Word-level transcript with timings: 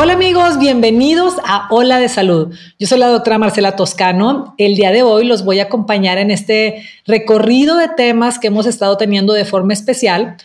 Hola 0.00 0.12
amigos, 0.12 0.60
bienvenidos 0.60 1.38
a 1.44 1.66
Hola 1.70 1.98
de 1.98 2.08
Salud. 2.08 2.54
Yo 2.78 2.86
soy 2.86 3.00
la 3.00 3.08
doctora 3.08 3.36
Marcela 3.36 3.74
Toscano. 3.74 4.54
El 4.56 4.76
día 4.76 4.92
de 4.92 5.02
hoy 5.02 5.24
los 5.24 5.44
voy 5.44 5.58
a 5.58 5.64
acompañar 5.64 6.18
en 6.18 6.30
este 6.30 6.84
recorrido 7.04 7.76
de 7.76 7.88
temas 7.88 8.38
que 8.38 8.46
hemos 8.46 8.66
estado 8.66 8.96
teniendo 8.96 9.32
de 9.32 9.44
forma 9.44 9.72
especial 9.72 10.36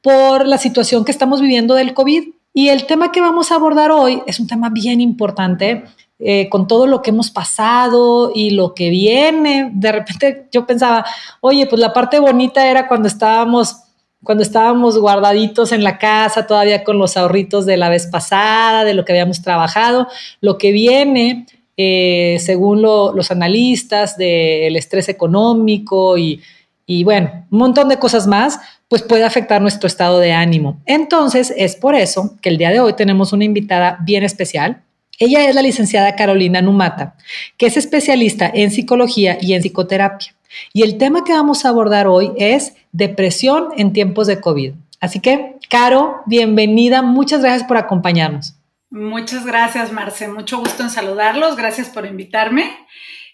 por 0.00 0.46
la 0.46 0.58
situación 0.58 1.04
que 1.04 1.10
estamos 1.10 1.40
viviendo 1.40 1.74
del 1.74 1.92
COVID. 1.92 2.28
Y 2.54 2.68
el 2.68 2.86
tema 2.86 3.10
que 3.10 3.20
vamos 3.20 3.50
a 3.50 3.56
abordar 3.56 3.90
hoy 3.90 4.22
es 4.28 4.38
un 4.38 4.46
tema 4.46 4.70
bien 4.70 5.00
importante 5.00 5.82
eh, 6.20 6.48
con 6.48 6.68
todo 6.68 6.86
lo 6.86 7.02
que 7.02 7.10
hemos 7.10 7.32
pasado 7.32 8.30
y 8.32 8.50
lo 8.50 8.74
que 8.74 8.90
viene. 8.90 9.72
De 9.74 9.90
repente 9.90 10.46
yo 10.52 10.66
pensaba, 10.66 11.04
oye, 11.40 11.66
pues 11.66 11.80
la 11.80 11.92
parte 11.92 12.20
bonita 12.20 12.64
era 12.64 12.86
cuando 12.86 13.08
estábamos 13.08 13.74
cuando 14.22 14.42
estábamos 14.42 14.98
guardaditos 14.98 15.72
en 15.72 15.82
la 15.82 15.98
casa, 15.98 16.46
todavía 16.46 16.84
con 16.84 16.98
los 16.98 17.16
ahorritos 17.16 17.64
de 17.66 17.76
la 17.76 17.88
vez 17.88 18.06
pasada, 18.06 18.84
de 18.84 18.94
lo 18.94 19.04
que 19.04 19.12
habíamos 19.12 19.42
trabajado, 19.42 20.08
lo 20.40 20.58
que 20.58 20.72
viene, 20.72 21.46
eh, 21.76 22.36
según 22.40 22.82
los 22.82 23.30
analistas, 23.30 24.16
del 24.16 24.76
estrés 24.76 25.08
económico 25.08 26.18
y, 26.18 26.42
y 26.84 27.04
bueno, 27.04 27.46
un 27.50 27.58
montón 27.58 27.88
de 27.88 27.98
cosas 27.98 28.26
más, 28.26 28.60
pues 28.88 29.02
puede 29.02 29.24
afectar 29.24 29.62
nuestro 29.62 29.86
estado 29.86 30.18
de 30.18 30.32
ánimo. 30.32 30.80
Entonces, 30.84 31.54
es 31.56 31.76
por 31.76 31.94
eso 31.94 32.36
que 32.42 32.48
el 32.48 32.58
día 32.58 32.70
de 32.70 32.80
hoy 32.80 32.92
tenemos 32.94 33.32
una 33.32 33.44
invitada 33.44 33.98
bien 34.04 34.24
especial. 34.24 34.82
Ella 35.18 35.48
es 35.48 35.54
la 35.54 35.62
licenciada 35.62 36.16
Carolina 36.16 36.60
Numata, 36.60 37.14
que 37.56 37.66
es 37.66 37.76
especialista 37.76 38.50
en 38.52 38.70
psicología 38.70 39.38
y 39.40 39.54
en 39.54 39.62
psicoterapia. 39.62 40.34
Y 40.72 40.82
el 40.82 40.98
tema 40.98 41.24
que 41.24 41.32
vamos 41.32 41.64
a 41.64 41.68
abordar 41.68 42.06
hoy 42.06 42.32
es 42.36 42.74
depresión 42.92 43.68
en 43.76 43.92
tiempos 43.92 44.26
de 44.26 44.40
COVID. 44.40 44.74
Así 45.00 45.20
que, 45.20 45.56
Caro, 45.68 46.22
bienvenida. 46.26 47.02
Muchas 47.02 47.42
gracias 47.42 47.66
por 47.66 47.76
acompañarnos. 47.76 48.54
Muchas 48.90 49.46
gracias, 49.46 49.92
Marce. 49.92 50.26
Mucho 50.28 50.58
gusto 50.58 50.82
en 50.82 50.90
saludarlos. 50.90 51.56
Gracias 51.56 51.88
por 51.88 52.06
invitarme. 52.06 52.76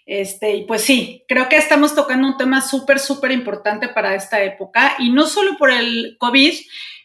Este, 0.05 0.55
y 0.55 0.65
pues 0.65 0.83
sí, 0.83 1.25
creo 1.27 1.49
que 1.49 1.57
estamos 1.57 1.93
tocando 1.93 2.27
un 2.27 2.37
tema 2.37 2.61
súper, 2.61 2.99
súper 2.99 3.31
importante 3.31 3.89
para 3.89 4.15
esta 4.15 4.41
época 4.41 4.95
y 4.99 5.09
no 5.09 5.25
solo 5.25 5.57
por 5.57 5.69
el 5.69 6.15
COVID, 6.17 6.53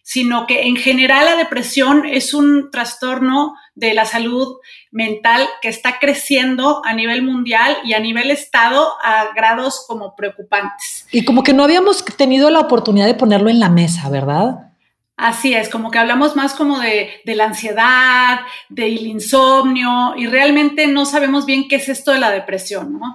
sino 0.02 0.46
que 0.46 0.62
en 0.66 0.76
general 0.76 1.24
la 1.24 1.36
depresión 1.36 2.04
es 2.04 2.34
un 2.34 2.70
trastorno 2.70 3.54
de 3.74 3.94
la 3.94 4.04
salud 4.04 4.56
mental 4.90 5.48
que 5.62 5.68
está 5.68 5.98
creciendo 5.98 6.82
a 6.84 6.92
nivel 6.92 7.22
mundial 7.22 7.76
y 7.84 7.94
a 7.94 8.00
nivel 8.00 8.30
estado 8.30 8.92
a 9.02 9.32
grados 9.34 9.84
como 9.86 10.14
preocupantes. 10.14 11.06
Y 11.12 11.24
como 11.24 11.42
que 11.42 11.54
no 11.54 11.64
habíamos 11.64 12.04
tenido 12.04 12.50
la 12.50 12.60
oportunidad 12.60 13.06
de 13.06 13.14
ponerlo 13.14 13.48
en 13.48 13.60
la 13.60 13.68
mesa, 13.68 14.10
¿verdad? 14.10 14.72
Así 15.16 15.54
es, 15.54 15.68
como 15.68 15.90
que 15.90 15.98
hablamos 15.98 16.34
más 16.34 16.54
como 16.54 16.80
de, 16.80 17.22
la 17.24 17.44
ansiedad, 17.44 18.40
del 18.68 19.06
insomnio 19.06 20.14
y 20.16 20.26
realmente 20.26 20.86
no 20.88 21.06
sabemos 21.06 21.46
bien 21.46 21.68
qué 21.68 21.76
es 21.76 21.88
esto 21.88 22.10
de 22.12 22.18
la 22.18 22.30
depresión, 22.30 22.98
¿no? 22.98 23.14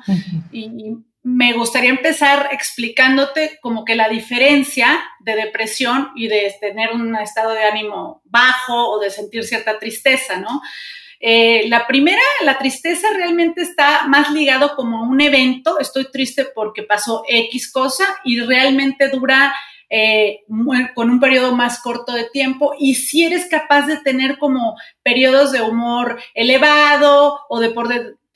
y, 0.51 0.95
me 1.23 1.53
gustaría 1.53 1.89
empezar 1.89 2.49
explicándote 2.51 3.59
como 3.61 3.83
que 3.83 3.95
la 3.95 4.09
diferencia 4.09 5.03
de 5.19 5.35
depresión 5.35 6.11
y 6.15 6.27
de 6.27 6.55
tener 6.59 6.91
un 6.91 7.15
estado 7.17 7.51
de 7.51 7.63
ánimo 7.63 8.21
bajo 8.25 8.91
o 8.91 8.99
de 8.99 9.09
sentir 9.09 9.43
cierta 9.43 9.77
tristeza, 9.77 10.37
¿no? 10.37 10.61
Eh, 11.19 11.67
la 11.67 11.87
primera, 11.87 12.21
la 12.43 12.59
tristeza 12.59 13.07
realmente 13.15 13.61
está 13.63 14.07
más 14.07 14.31
ligado 14.31 14.75
como 14.75 15.01
un 15.03 15.19
evento, 15.19 15.79
estoy 15.79 16.11
triste 16.11 16.45
porque 16.45 16.83
pasó 16.83 17.23
X 17.27 17.71
cosa 17.71 18.05
y 18.23 18.39
realmente 18.41 19.09
dura 19.09 19.53
eh, 19.89 20.41
con 20.93 21.09
un 21.09 21.19
periodo 21.19 21.55
más 21.55 21.81
corto 21.81 22.11
de 22.11 22.29
tiempo 22.29 22.73
y 22.77 22.95
si 22.95 23.23
eres 23.23 23.47
capaz 23.49 23.87
de 23.87 23.97
tener 23.97 24.37
como 24.37 24.75
periodos 25.01 25.53
de 25.53 25.61
humor 25.61 26.21
elevado 26.33 27.39
o 27.49 27.59
de 27.59 27.71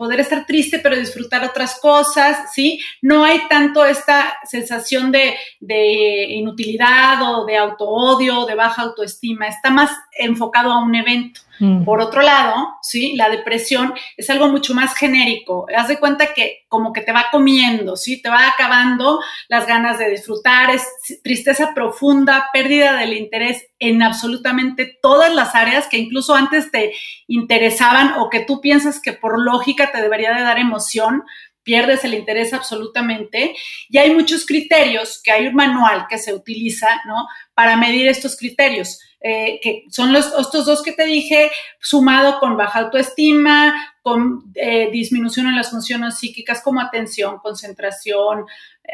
poder 0.01 0.19
estar 0.19 0.47
triste 0.47 0.79
pero 0.79 0.95
disfrutar 0.95 1.45
otras 1.45 1.79
cosas, 1.79 2.51
¿sí? 2.56 2.79
No 3.03 3.23
hay 3.23 3.47
tanto 3.47 3.85
esta 3.85 4.35
sensación 4.45 5.12
de, 5.12 5.35
de 5.59 6.23
inutilidad 6.23 7.22
o 7.22 7.45
de 7.45 7.56
auto-odio, 7.56 8.47
de 8.47 8.56
baja 8.56 8.81
autoestima, 8.81 9.47
está 9.47 9.69
más 9.69 9.91
enfocado 10.17 10.72
a 10.72 10.84
un 10.84 10.95
evento. 10.95 11.41
Mm. 11.59 11.84
Por 11.84 12.01
otro 12.01 12.23
lado, 12.23 12.78
¿sí? 12.81 13.16
La 13.16 13.29
depresión 13.29 13.94
es 14.17 14.28
algo 14.31 14.47
mucho 14.47 14.73
más 14.73 14.95
genérico. 14.95 15.67
Haz 15.78 15.89
de 15.89 16.00
cuenta 16.00 16.33
que 16.33 16.66
como 16.68 16.94
que 16.94 17.01
te 17.01 17.12
va 17.12 17.28
comiendo, 17.31 17.95
¿sí? 17.95 18.23
Te 18.23 18.29
va 18.29 18.47
acabando 18.47 19.19
las 19.50 19.68
ganas 19.68 20.00
de 20.00 20.09
disfrutar, 20.09 20.72
es 20.72 20.83
tristeza 21.23 21.75
profunda, 21.75 22.50
pérdida 22.51 22.97
del 22.97 23.13
interés 23.13 23.68
en 23.81 24.03
absolutamente 24.03 24.97
todas 25.02 25.34
las 25.34 25.56
áreas 25.56 25.88
que 25.88 25.97
incluso 25.97 26.36
antes 26.36 26.72
te 26.72 26.94
interesaban 27.28 28.14
o 28.19 28.30
que 28.30 28.42
tú 28.42 28.62
piensas 28.62 29.02
que 29.02 29.12
por 29.12 29.42
lógica 29.42 29.92
te 29.92 30.02
debería 30.02 30.34
de 30.34 30.44
dar 30.44 30.59
emoción, 30.59 31.24
pierdes 31.64 32.06
el 32.06 32.14
interés 32.14 32.53
absolutamente. 32.53 33.56
Y 33.90 33.97
hay 33.97 34.14
muchos 34.14 34.46
criterios, 34.46 35.19
que 35.24 35.31
hay 35.31 35.47
un 35.47 35.56
manual 35.56 36.06
que 36.08 36.19
se 36.19 36.34
utiliza, 36.34 36.88
¿no? 37.08 37.28
Para 37.62 37.78
medir 37.78 38.08
estos 38.08 38.36
criterios. 38.36 39.00
Eh, 39.24 39.60
que 39.62 39.84
son 39.92 40.12
los, 40.12 40.34
estos 40.40 40.66
dos 40.66 40.82
que 40.82 40.94
te 40.94 41.06
dije, 41.06 41.52
sumado 41.80 42.40
con 42.40 42.58
baja 42.58 42.80
autoestima, 42.80 43.72
con 44.02 44.52
eh, 44.56 44.90
disminución 44.92 45.46
en 45.46 45.56
las 45.56 45.70
funciones 45.70 46.18
psíquicas 46.18 46.64
como 46.64 46.82
atención, 46.82 47.38
concentración, 47.38 48.46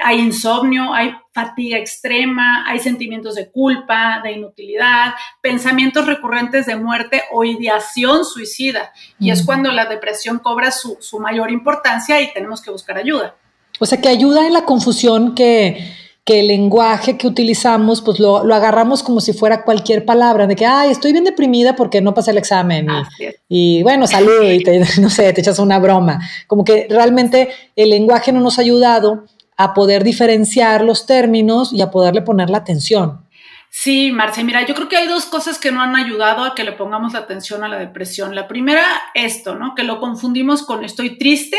hay 0.03 0.19
insomnio, 0.19 0.93
hay 0.93 1.15
fatiga 1.31 1.77
extrema, 1.77 2.69
hay 2.69 2.79
sentimientos 2.79 3.35
de 3.35 3.49
culpa, 3.49 4.19
de 4.21 4.33
inutilidad, 4.33 5.13
pensamientos 5.41 6.05
recurrentes 6.05 6.65
de 6.65 6.75
muerte 6.75 7.23
o 7.31 7.45
ideación 7.45 8.25
suicida. 8.25 8.91
Y 9.17 9.31
es 9.31 9.45
cuando 9.45 9.71
la 9.71 9.85
depresión 9.85 10.39
cobra 10.39 10.71
su, 10.71 10.97
su 10.99 11.21
mayor 11.21 11.51
importancia 11.51 12.19
y 12.19 12.33
tenemos 12.33 12.61
que 12.61 12.71
buscar 12.71 12.97
ayuda. 12.97 13.37
O 13.79 13.85
sea, 13.85 14.01
que 14.01 14.09
ayuda 14.09 14.45
en 14.45 14.51
la 14.51 14.65
confusión 14.65 15.35
que 15.35 16.06
que 16.27 16.41
el 16.41 16.47
lenguaje 16.47 17.17
que 17.17 17.25
utilizamos, 17.25 18.01
pues 18.01 18.19
lo, 18.19 18.39
agarramos 18.53 19.01
como 19.01 19.21
si 19.21 19.31
fuera 19.31 19.63
cualquier 19.63 20.03
palabra, 20.03 20.45
de 20.45 20.57
que, 20.57 20.65
ay, 20.65 20.91
estoy 20.91 21.13
bien 21.13 21.23
deprimida 21.23 21.73
porque 21.77 22.01
no 22.01 22.13
pasé 22.13 22.31
el 22.31 22.37
examen. 22.37 22.85
Y, 23.47 23.81
bueno, 23.81 24.05
salud, 24.07 24.43
y 24.43 24.61
no 24.99 25.09
sé, 25.09 25.31
te 25.31 25.39
echas 25.39 25.57
una 25.57 25.79
broma. 25.79 26.19
Como 26.45 26.65
que 26.65 26.85
realmente 26.89 27.47
el 27.77 27.91
lenguaje 27.91 28.33
no 28.33 28.41
nos 28.41 28.57
ha 28.59 28.61
ayudado 28.61 29.23
a 29.55 29.73
poder 29.73 30.03
diferenciar 30.03 30.83
los 30.83 31.05
términos 31.05 31.71
y 31.71 31.81
a 31.81 31.91
poderle 31.91 32.21
poner 32.21 32.49
la 32.49 32.57
atención. 32.57 33.21
Sí, 33.69 34.11
Marce, 34.11 34.43
mira, 34.43 34.65
yo 34.65 34.73
creo 34.73 34.89
que 34.89 34.97
hay 34.97 35.07
dos 35.07 35.25
cosas 35.25 35.59
que 35.59 35.71
no 35.71 35.81
han 35.81 35.95
ayudado 35.95 36.43
a 36.43 36.55
que 36.55 36.63
le 36.63 36.71
pongamos 36.71 37.13
la 37.13 37.19
atención 37.19 37.63
a 37.63 37.67
la 37.67 37.77
depresión. 37.77 38.33
La 38.33 38.47
primera, 38.47 38.85
esto, 39.13 39.55
¿no? 39.55 39.75
Que 39.75 39.83
lo 39.83 39.99
confundimos 39.99 40.63
con 40.63 40.83
estoy 40.83 41.17
triste 41.17 41.57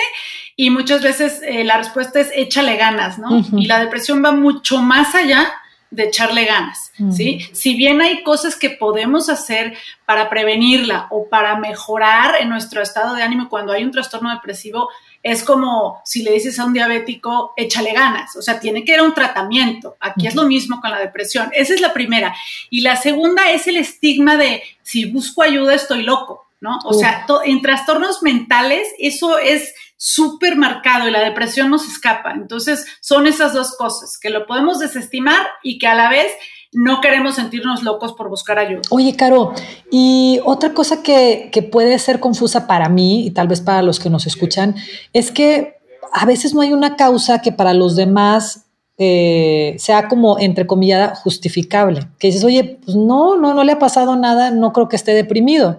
y 0.56 0.70
muchas 0.70 1.02
veces 1.02 1.40
eh, 1.46 1.64
la 1.64 1.78
respuesta 1.78 2.18
es 2.18 2.30
échale 2.34 2.76
ganas, 2.76 3.18
¿no? 3.18 3.44
Y 3.56 3.66
la 3.66 3.78
depresión 3.78 4.24
va 4.24 4.32
mucho 4.32 4.82
más 4.82 5.14
allá 5.14 5.52
de 5.90 6.04
echarle 6.04 6.44
ganas, 6.44 6.92
¿sí? 7.10 7.40
Si 7.52 7.74
bien 7.74 8.02
hay 8.02 8.22
cosas 8.22 8.56
que 8.56 8.70
podemos 8.70 9.30
hacer 9.30 9.76
para 10.04 10.28
prevenirla 10.28 11.06
o 11.10 11.28
para 11.28 11.56
mejorar 11.58 12.34
en 12.40 12.50
nuestro 12.50 12.82
estado 12.82 13.14
de 13.14 13.22
ánimo 13.22 13.48
cuando 13.48 13.72
hay 13.72 13.84
un 13.84 13.90
trastorno 13.90 14.30
depresivo, 14.30 14.90
es 15.22 15.42
como 15.42 16.00
si 16.04 16.22
le 16.22 16.32
dices 16.32 16.58
a 16.58 16.64
un 16.64 16.72
diabético, 16.72 17.52
échale 17.56 17.92
ganas, 17.92 18.36
o 18.36 18.42
sea, 18.42 18.60
tiene 18.60 18.84
que 18.84 18.92
ir 18.92 19.00
a 19.00 19.04
un 19.04 19.14
tratamiento. 19.14 19.96
Aquí 20.00 20.26
es 20.26 20.34
lo 20.34 20.44
mismo 20.44 20.80
con 20.80 20.90
la 20.90 20.98
depresión. 20.98 21.50
Esa 21.52 21.74
es 21.74 21.80
la 21.80 21.92
primera. 21.92 22.34
Y 22.70 22.82
la 22.82 22.96
segunda 22.96 23.50
es 23.50 23.66
el 23.66 23.76
estigma 23.76 24.36
de 24.36 24.62
si 24.82 25.06
busco 25.06 25.42
ayuda 25.42 25.74
estoy 25.74 26.02
loco, 26.02 26.46
¿no? 26.60 26.78
O 26.84 26.94
sea, 26.94 27.26
en 27.44 27.62
trastornos 27.62 28.22
mentales 28.22 28.88
eso 28.98 29.38
es 29.38 29.74
súper 29.96 30.56
marcado 30.56 31.08
y 31.08 31.10
la 31.10 31.20
depresión 31.20 31.70
nos 31.70 31.86
escapa. 31.86 32.32
Entonces, 32.32 32.86
son 33.00 33.26
esas 33.26 33.52
dos 33.52 33.76
cosas, 33.76 34.16
que 34.18 34.30
lo 34.30 34.46
podemos 34.46 34.78
desestimar 34.78 35.48
y 35.62 35.78
que 35.78 35.88
a 35.88 35.94
la 35.94 36.08
vez 36.08 36.32
no 36.72 37.00
queremos 37.00 37.36
sentirnos 37.36 37.82
locos 37.82 38.12
por 38.12 38.28
buscar 38.28 38.58
ayuda. 38.58 38.82
Oye, 38.90 39.16
Caro, 39.16 39.52
y 39.90 40.40
otra 40.44 40.74
cosa 40.74 41.02
que, 41.02 41.50
puede 41.72 41.98
ser 41.98 42.20
confusa 42.20 42.66
para 42.66 42.88
mí 42.88 43.26
y 43.26 43.30
tal 43.30 43.48
vez 43.48 43.60
para 43.60 43.82
los 43.82 43.98
que 43.98 44.10
nos 44.10 44.26
escuchan, 44.26 44.74
es 45.12 45.30
que 45.30 45.76
a 46.12 46.26
veces 46.26 46.54
no 46.54 46.60
hay 46.60 46.72
una 46.72 46.96
causa 46.96 47.40
que 47.40 47.52
para 47.52 47.74
los 47.74 47.96
demás 47.96 48.66
eh, 48.98 49.76
sea 49.78 50.08
como, 50.08 50.38
entre 50.38 50.66
comillas, 50.66 51.18
justificable. 51.20 52.00
Que 52.18 52.28
dices, 52.28 52.44
oye, 52.44 52.78
pues 52.84 52.96
no, 52.96 53.36
no, 53.36 53.54
no 53.54 53.64
le 53.64 53.72
ha 53.72 53.78
pasado 53.78 54.16
nada, 54.16 54.50
no 54.50 54.72
creo 54.72 54.88
que 54.88 54.96
esté 54.96 55.12
deprimido. 55.12 55.78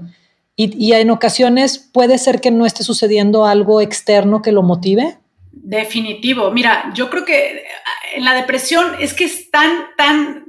Y, 0.55 0.75
y 0.83 0.93
en 0.93 1.09
ocasiones 1.11 1.77
puede 1.77 2.17
ser 2.17 2.41
que 2.41 2.51
no 2.51 2.65
esté 2.65 2.83
sucediendo 2.83 3.45
algo 3.45 3.79
externo 3.79 4.41
que 4.41 4.51
lo 4.51 4.63
motive. 4.63 5.17
Definitivo. 5.51 6.51
Mira, 6.51 6.91
yo 6.95 7.09
creo 7.09 7.25
que 7.25 7.63
en 8.15 8.25
la 8.25 8.33
depresión 8.33 8.87
es 8.99 9.13
que 9.13 9.25
es 9.25 9.51
tan, 9.51 9.83
tan 9.97 10.48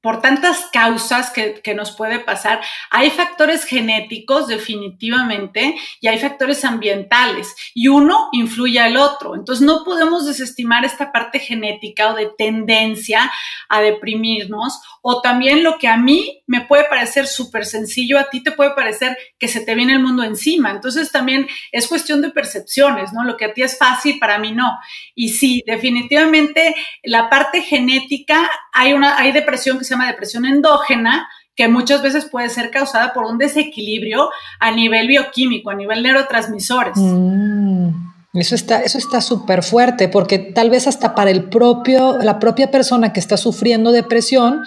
por 0.00 0.20
tantas 0.20 0.66
causas 0.72 1.30
que, 1.30 1.74
nos 1.74 1.94
puede 1.94 2.18
pasar. 2.18 2.60
Hay 2.90 3.10
factores 3.10 3.64
genéticos 3.64 4.48
definitivamente 4.48 5.76
y 6.00 6.08
hay 6.08 6.18
factores 6.18 6.64
ambientales 6.64 7.54
y 7.74 7.88
uno 7.88 8.30
influye 8.32 8.80
al 8.80 8.96
otro. 8.96 9.34
Entonces 9.34 9.64
no 9.64 9.84
podemos 9.84 10.26
desestimar 10.26 10.84
esta 10.84 11.12
parte 11.12 11.38
genética 11.38 12.10
o 12.10 12.14
de 12.14 12.30
tendencia 12.38 13.30
a 13.68 13.80
deprimirnos 13.80 14.80
o 15.02 15.20
también 15.20 15.62
lo 15.62 15.78
que 15.78 15.88
a 15.88 15.96
mí 15.96 16.42
me 16.46 16.62
puede 16.62 16.84
parecer 16.84 17.26
súper 17.26 17.66
sencillo, 17.66 18.18
a 18.18 18.30
ti 18.30 18.42
te 18.42 18.52
puede 18.52 18.70
parecer 18.70 19.16
que 19.38 19.48
se 19.48 19.60
te 19.60 19.74
viene 19.74 19.92
el 19.92 20.00
mundo 20.00 20.22
encima. 20.22 20.70
Entonces 20.70 21.12
también 21.12 21.46
es 21.70 21.86
cuestión 21.86 22.22
de 22.22 22.30
percepciones, 22.30 23.12
¿no? 23.12 23.24
Lo 23.24 23.36
que 23.36 23.44
a 23.44 23.52
ti 23.52 23.62
es 23.62 23.78
fácil, 23.78 24.18
para 24.18 24.38
mí 24.38 24.52
no. 24.52 24.78
Y 25.14 25.30
sí, 25.30 25.62
definitivamente 25.66 26.74
la 27.02 27.28
parte 27.28 27.62
genética, 27.62 28.50
hay 28.72 28.92
una, 28.92 29.18
hay 29.18 29.32
depresión 29.32 29.78
que 29.78 29.84
se 29.88 29.94
llama 29.94 30.06
depresión 30.06 30.44
endógena, 30.44 31.28
que 31.58 31.66
muchas 31.66 32.02
veces 32.02 32.26
puede 32.26 32.50
ser 32.50 32.70
causada 32.70 33.12
por 33.12 33.24
un 33.24 33.36
desequilibrio 33.36 34.30
a 34.60 34.70
nivel 34.70 35.08
bioquímico, 35.08 35.70
a 35.70 35.74
nivel 35.74 36.04
neurotransmisores. 36.04 36.96
Mm, 36.96 37.88
eso 38.34 38.54
está, 38.54 38.80
eso 38.82 38.96
está 38.96 39.20
súper 39.20 39.64
fuerte, 39.64 40.08
porque 40.08 40.38
tal 40.38 40.70
vez 40.70 40.86
hasta 40.86 41.16
para 41.16 41.32
el 41.32 41.48
propio, 41.48 42.18
la 42.18 42.38
propia 42.38 42.70
persona 42.70 43.12
que 43.12 43.18
está 43.18 43.36
sufriendo 43.36 43.90
depresión 43.90 44.62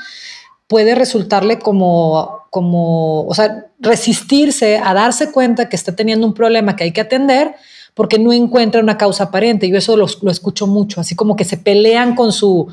puede 0.68 0.94
resultarle 0.94 1.60
como, 1.60 2.42
como, 2.50 3.26
o 3.26 3.34
sea, 3.34 3.68
resistirse 3.80 4.78
a 4.78 4.94
darse 4.94 5.32
cuenta 5.32 5.70
que 5.70 5.78
está 5.78 5.96
teniendo 5.96 6.28
un 6.28 6.34
problema 6.34 6.76
que 6.76 6.84
hay 6.84 6.92
que 6.92 7.02
atender 7.02 7.56
porque 7.94 8.20
no 8.20 8.34
encuentra 8.34 8.82
una 8.82 8.98
causa 8.98 9.26
aparente. 9.26 9.70
Yo 9.70 9.78
eso 9.78 9.96
lo, 9.96 10.08
lo 10.22 10.32
escucho 10.32 10.68
mucho, 10.68 11.00
así 11.00 11.16
como 11.16 11.38
que 11.38 11.46
se 11.46 11.56
pelean 11.58 12.16
con 12.16 12.34
su, 12.34 12.68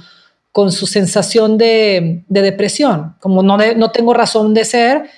con 0.58 0.72
su 0.72 0.88
sensación 0.88 1.56
de, 1.56 2.24
depresión, 2.26 3.14
como 3.20 3.44
no, 3.44 3.56
no 3.76 3.92
tengo 3.92 4.12
razón 4.12 4.54
de 4.54 4.64
ser. 4.64 5.08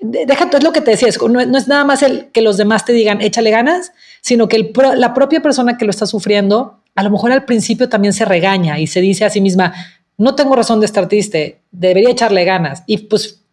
Déjate, 0.00 0.56
es 0.56 0.64
lo 0.64 0.72
que 0.72 0.80
te 0.80 0.92
decía, 0.92 1.10
no, 1.28 1.40
es 1.40 1.68
nada 1.68 1.84
más 1.84 2.02
el 2.02 2.30
que 2.32 2.40
los 2.40 2.56
demás 2.56 2.86
te 2.86 2.94
digan 2.94 3.20
échale 3.20 3.50
ganas, 3.50 3.92
sino 4.22 4.48
que 4.48 4.72
la 4.96 5.12
propia 5.12 5.42
persona 5.42 5.76
que 5.76 5.84
lo 5.84 5.90
está 5.90 6.06
sufriendo, 6.06 6.80
a 6.94 7.02
lo 7.02 7.10
mejor 7.10 7.32
al 7.32 7.44
principio 7.44 7.90
también 7.90 8.14
se 8.14 8.24
regaña 8.24 8.78
y 8.78 8.86
se 8.86 9.02
dice 9.02 9.26
a 9.26 9.28
sí 9.28 9.42
misma, 9.42 9.74
no 10.16 10.34
tengo 10.34 10.56
razón 10.56 10.80
de 10.80 10.86
estar 10.86 11.06
triste, 11.06 11.60
debería 11.70 12.08
echarle 12.08 12.46
ganas. 12.46 12.82
Y 12.86 12.96
pues 12.96 13.44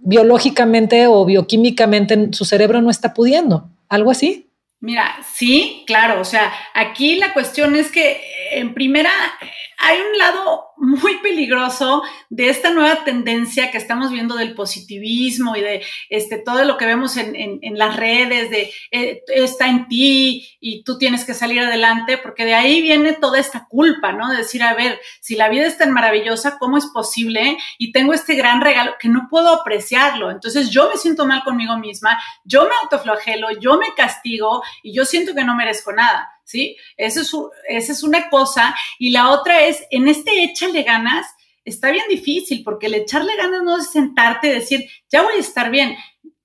biológicamente 0.00 1.06
o 1.06 1.24
bioquímicamente 1.24 2.30
su 2.32 2.44
cerebro 2.44 2.82
no 2.82 2.90
está 2.90 3.14
pudiendo, 3.14 3.70
algo 3.88 4.10
así. 4.10 4.50
Mira, 4.80 5.18
sí, 5.32 5.84
claro, 5.86 6.20
o 6.20 6.24
sea, 6.24 6.52
aquí 6.74 7.14
la 7.14 7.32
cuestión 7.32 7.76
es 7.76 7.92
que 7.92 8.20
en 8.50 8.74
primera 8.74 9.12
hay 9.82 9.98
un 9.98 10.18
lado 10.18 10.66
muy 10.76 11.18
peligroso 11.18 12.02
de 12.28 12.50
esta 12.50 12.70
nueva 12.70 13.02
tendencia 13.02 13.70
que 13.70 13.78
estamos 13.78 14.12
viendo 14.12 14.36
del 14.36 14.54
positivismo 14.54 15.56
y 15.56 15.62
de 15.62 15.82
este, 16.10 16.36
todo 16.38 16.64
lo 16.64 16.76
que 16.76 16.84
vemos 16.84 17.16
en, 17.16 17.60
las 17.78 17.96
redes, 17.96 18.50
de 18.50 18.70
eh, 18.90 19.22
está 19.28 19.68
en 19.68 19.88
ti 19.88 20.46
y 20.60 20.84
tú 20.84 20.98
tienes 20.98 21.24
que 21.24 21.32
salir 21.32 21.60
adelante, 21.60 22.18
porque 22.18 22.44
de 22.44 22.54
ahí 22.54 22.82
viene 22.82 23.14
toda 23.14 23.38
esta 23.38 23.66
culpa, 23.68 24.12
¿no? 24.12 24.30
De 24.30 24.38
decir, 24.38 24.62
a 24.62 24.74
ver, 24.74 25.00
si 25.20 25.34
la 25.34 25.48
vida 25.48 25.66
es 25.66 25.78
tan 25.78 25.92
maravillosa, 25.92 26.58
¿cómo 26.58 26.76
es 26.76 26.86
posible? 26.86 27.56
Y 27.78 27.92
tengo 27.92 28.12
este 28.12 28.34
gran 28.34 28.60
regalo 28.60 28.96
que 29.00 29.08
no 29.08 29.28
puedo 29.30 29.48
apreciarlo. 29.48 30.30
Entonces 30.30 30.68
yo 30.68 30.90
me 30.90 30.96
siento 30.96 31.24
mal 31.24 31.42
conmigo 31.42 31.78
misma, 31.78 32.20
yo 32.44 32.64
me 32.64 32.74
autoflagelo, 32.82 33.48
yo 33.58 33.78
me 33.78 33.94
castigo 33.96 34.62
y 34.82 34.92
yo 34.92 35.06
siento 35.06 35.34
que 35.34 35.44
no 35.44 35.56
merezco 35.56 35.92
nada. 35.92 36.30
¿Sí? 36.50 36.76
Esa 36.96 37.20
es, 37.20 37.32
esa 37.68 37.92
es 37.92 38.02
una 38.02 38.28
cosa. 38.28 38.74
Y 38.98 39.10
la 39.10 39.30
otra 39.30 39.66
es, 39.66 39.84
en 39.90 40.08
este 40.08 40.42
échale 40.42 40.82
ganas, 40.82 41.26
está 41.64 41.90
bien 41.90 42.04
difícil, 42.08 42.62
porque 42.64 42.86
el 42.86 42.94
echarle 42.94 43.36
ganas 43.36 43.62
no 43.62 43.78
es 43.78 43.90
sentarte 43.90 44.48
y 44.48 44.54
decir, 44.54 44.88
ya 45.10 45.22
voy 45.22 45.34
a 45.34 45.40
estar 45.40 45.70
bien 45.70 45.96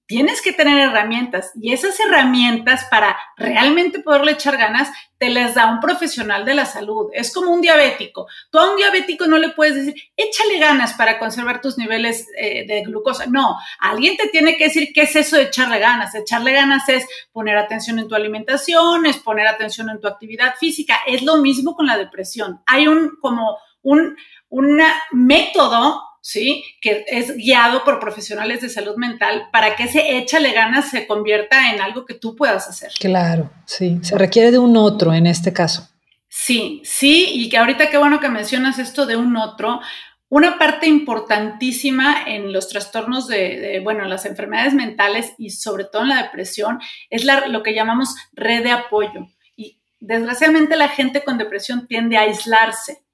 tienes 0.07 0.41
que 0.41 0.53
tener 0.53 0.79
herramientas 0.79 1.51
y 1.59 1.73
esas 1.73 1.99
herramientas 1.99 2.85
para 2.91 3.17
realmente 3.37 3.99
poderle 3.99 4.33
echar 4.33 4.57
ganas 4.57 4.89
te 5.17 5.29
las 5.29 5.55
da 5.55 5.71
un 5.71 5.79
profesional 5.79 6.45
de 6.45 6.53
la 6.53 6.65
salud. 6.65 7.09
Es 7.13 7.33
como 7.33 7.51
un 7.51 7.61
diabético. 7.61 8.27
Tú 8.51 8.59
a 8.59 8.69
un 8.69 8.77
diabético 8.77 9.25
no 9.27 9.37
le 9.37 9.49
puedes 9.49 9.75
decir, 9.75 9.95
échale 10.15 10.59
ganas 10.59 10.93
para 10.93 11.17
conservar 11.17 11.61
tus 11.61 11.77
niveles 11.77 12.27
eh, 12.37 12.67
de 12.67 12.81
glucosa. 12.83 13.25
No, 13.25 13.57
alguien 13.79 14.17
te 14.17 14.27
tiene 14.27 14.57
que 14.57 14.65
decir 14.65 14.89
qué 14.93 15.03
es 15.03 15.15
eso 15.15 15.37
de 15.37 15.43
echarle 15.43 15.79
ganas. 15.79 16.13
Echarle 16.13 16.51
ganas 16.51 16.87
es 16.89 17.07
poner 17.31 17.57
atención 17.57 17.97
en 17.97 18.07
tu 18.07 18.15
alimentación, 18.15 19.05
es 19.05 19.17
poner 19.17 19.47
atención 19.47 19.89
en 19.89 19.99
tu 19.99 20.07
actividad 20.07 20.55
física. 20.59 20.99
Es 21.07 21.23
lo 21.23 21.37
mismo 21.37 21.75
con 21.75 21.87
la 21.87 21.97
depresión. 21.97 22.61
Hay 22.65 22.87
un 22.87 23.17
como 23.21 23.57
un, 23.81 24.17
un 24.49 24.81
método 25.13 26.03
¿sí? 26.25 26.63
Que 26.81 27.05
es 27.07 27.37
guiado 27.37 27.83
por 27.83 27.99
profesionales 27.99 28.59
de 28.61 28.69
salud 28.69 28.95
mental 28.95 29.47
para 29.51 29.75
que 29.75 29.83
ese 29.83 30.17
échale 30.17 30.53
ganas 30.53 30.89
se 30.89 31.05
convierta 31.05 31.71
en 31.71 31.81
algo 31.81 32.03
que 32.03 32.15
tú 32.15 32.35
puedas 32.35 32.67
hacer. 32.67 32.91
Claro, 32.99 33.51
sí. 33.65 33.99
Se 34.01 34.17
requiere 34.17 34.49
de 34.49 34.57
un 34.57 34.75
otro 34.75 35.13
en 35.13 35.27
este 35.27 35.53
caso. 35.53 35.87
Sí, 36.27 36.81
sí, 36.83 37.29
y 37.31 37.47
que 37.47 37.59
ahorita 37.59 37.91
qué 37.91 37.99
bueno 37.99 38.19
que 38.19 38.29
mencionas 38.29 38.79
esto 38.79 39.05
de 39.05 39.15
un 39.17 39.37
otro. 39.37 39.81
Una 40.27 40.57
parte 40.57 40.87
importantísima 40.87 42.23
en 42.25 42.51
los 42.51 42.69
trastornos 42.69 43.27
de, 43.27 43.79
bueno, 43.83 44.03
las 44.05 44.25
enfermedades 44.25 44.73
mentales 44.73 45.33
y 45.37 45.51
sobre 45.51 45.83
todo 45.85 46.01
en 46.01 46.09
la 46.09 46.23
depresión 46.23 46.79
es 47.11 47.23
la, 47.23 47.45
lo 47.45 47.61
que 47.61 47.75
llamamos 47.75 48.15
red 48.33 48.63
de 48.63 48.71
apoyo. 48.71 49.27
Y 49.55 49.79
desgraciadamente 49.99 50.75
la 50.75 50.89
gente 50.89 51.23
con 51.23 51.37
depresión 51.37 51.85
tiende 51.85 52.17
a 52.17 52.21
aislarse. 52.21 53.05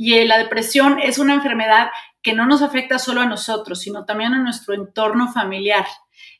Y 0.00 0.24
la 0.26 0.38
depresión 0.38 1.00
es 1.02 1.18
una 1.18 1.34
enfermedad 1.34 1.88
que 2.28 2.34
no 2.34 2.44
nos 2.44 2.60
afecta 2.60 2.98
solo 2.98 3.22
a 3.22 3.26
nosotros, 3.26 3.80
sino 3.80 4.04
también 4.04 4.34
a 4.34 4.38
nuestro 4.38 4.74
entorno 4.74 5.32
familiar. 5.32 5.86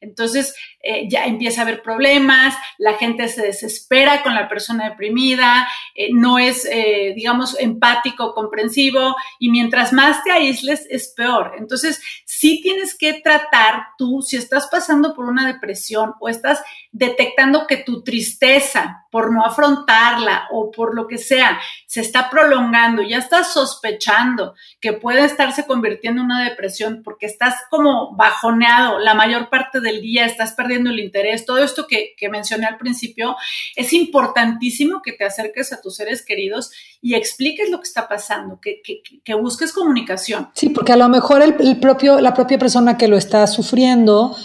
Entonces 0.02 0.54
eh, 0.90 1.06
ya 1.06 1.26
empieza 1.26 1.60
a 1.60 1.64
haber 1.64 1.82
problemas, 1.82 2.56
la 2.78 2.94
gente 2.94 3.28
se 3.28 3.42
desespera 3.42 4.22
con 4.22 4.34
la 4.34 4.48
persona 4.48 4.88
deprimida, 4.88 5.68
eh, 5.94 6.08
no 6.14 6.38
es, 6.38 6.64
eh, 6.64 7.12
digamos, 7.14 7.60
empático, 7.60 8.32
comprensivo, 8.32 9.14
y 9.38 9.50
mientras 9.50 9.92
más 9.92 10.24
te 10.24 10.32
aísles 10.32 10.86
es 10.88 11.12
peor. 11.14 11.56
Entonces, 11.58 12.00
sí 12.24 12.62
tienes 12.62 12.96
que 12.96 13.20
tratar 13.20 13.88
tú, 13.98 14.22
si 14.22 14.38
estás 14.38 14.68
pasando 14.68 15.14
por 15.14 15.26
una 15.26 15.46
depresión 15.46 16.14
o 16.20 16.30
estás 16.30 16.62
detectando 16.90 17.66
que 17.66 17.76
tu 17.76 18.02
tristeza 18.02 19.04
por 19.10 19.32
no 19.32 19.44
afrontarla 19.44 20.48
o 20.50 20.70
por 20.70 20.94
lo 20.94 21.06
que 21.06 21.18
sea 21.18 21.60
se 21.86 22.00
está 22.00 22.30
prolongando, 22.30 23.02
ya 23.02 23.18
estás 23.18 23.52
sospechando 23.52 24.54
que 24.80 24.92
puede 24.92 25.24
estarse 25.24 25.66
convirtiendo 25.66 26.20
en 26.20 26.26
una 26.26 26.44
depresión 26.44 27.02
porque 27.02 27.26
estás 27.26 27.54
como 27.70 28.14
bajoneado 28.16 28.98
la 28.98 29.14
mayor 29.14 29.48
parte 29.48 29.80
del 29.80 30.00
día, 30.00 30.26
estás 30.26 30.52
perdiendo 30.52 30.77
el 30.86 31.00
interés, 31.00 31.44
todo 31.44 31.58
esto 31.58 31.86
que, 31.86 32.14
mencioné 32.30 32.66
al 32.66 32.78
principio, 32.78 33.36
es 33.74 33.92
importantísimo 33.92 35.02
que 35.02 35.12
te 35.12 35.24
acerques 35.24 35.72
a 35.72 35.80
tus 35.80 35.96
seres 35.96 36.24
queridos 36.24 36.70
y 37.00 37.14
expliques 37.14 37.70
lo 37.70 37.78
que 37.80 37.88
está 37.88 38.08
pasando, 38.08 38.60
que, 38.60 39.34
busques 39.34 39.72
comunicación. 39.72 40.48
Sí, 40.54 40.68
porque 40.70 40.92
a 40.92 40.96
lo 40.96 41.08
mejor 41.08 41.42
el 41.42 41.80
propio, 41.80 42.20
la 42.20 42.34
propia 42.34 42.58
persona 42.58 42.96
que 42.96 43.08
lo 43.08 43.16
está 43.16 43.46
sufriendo 43.46 44.36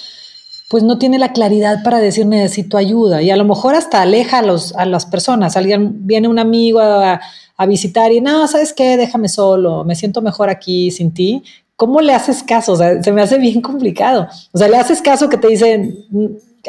pues 0.73 0.81
no 0.81 0.97
tiene 0.97 1.19
la 1.19 1.33
claridad 1.33 1.83
para 1.83 1.99
decir 1.99 2.25
necesito 2.25 2.77
ayuda 2.77 3.21
y 3.21 3.29
a 3.29 3.35
lo 3.35 3.45
mejor 3.45 3.75
hasta 3.75 4.01
aleja 4.01 4.39
a, 4.39 4.41
los, 4.41 4.73
a 4.75 4.87
las 4.87 5.05
personas. 5.05 5.55
Alguien 5.55 6.07
viene 6.07 6.27
un 6.27 6.39
amigo 6.39 6.79
a, 6.79 7.21
visitar 7.67 8.11
y 8.11 8.21
no, 8.21 8.47
¿sabes 8.47 8.73
qué? 8.73 8.97
Déjame 8.97 9.29
solo, 9.29 9.83
me 9.83 9.95
siento 9.95 10.23
mejor 10.23 10.49
aquí 10.49 10.89
sin 10.89 11.13
ti. 11.13 11.43
¿Cómo 11.75 12.01
le 12.01 12.13
haces 12.13 12.43
caso? 12.43 12.73
O 12.73 12.75
sea, 12.75 13.01
se 13.01 13.11
me 13.11 13.21
hace 13.21 13.37
bien 13.37 13.61
complicado. 13.61 14.27
O 14.51 14.57
sea, 14.57 14.67
le 14.67 14.77
haces 14.77 15.01
caso 15.01 15.29
que 15.29 15.37
te 15.37 15.47
dicen, 15.47 15.97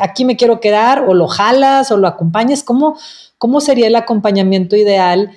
aquí 0.01 0.25
me 0.25 0.37
quiero 0.37 0.61
quedar, 0.61 1.05
o 1.09 1.15
lo 1.15 1.27
jalas, 1.29 1.91
o 1.91 1.97
lo 1.97 2.09
acompañas. 2.09 2.63
¿Cómo, 2.63 2.97
cómo 3.39 3.61
sería 3.61 3.87
el 3.87 3.97
acompañamiento 3.97 4.77
ideal? 4.77 5.31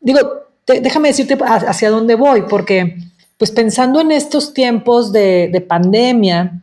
Digo, 0.00 0.20
déjame 0.66 1.08
decirte 1.08 1.38
hacia 1.40 1.90
dónde 1.90 2.14
voy, 2.14 2.42
porque 2.48 2.96
pues 3.38 3.50
pensando 3.50 4.00
en 4.00 4.12
estos 4.12 4.52
tiempos 4.52 5.12
de 5.12 5.64
pandemia, 5.68 6.62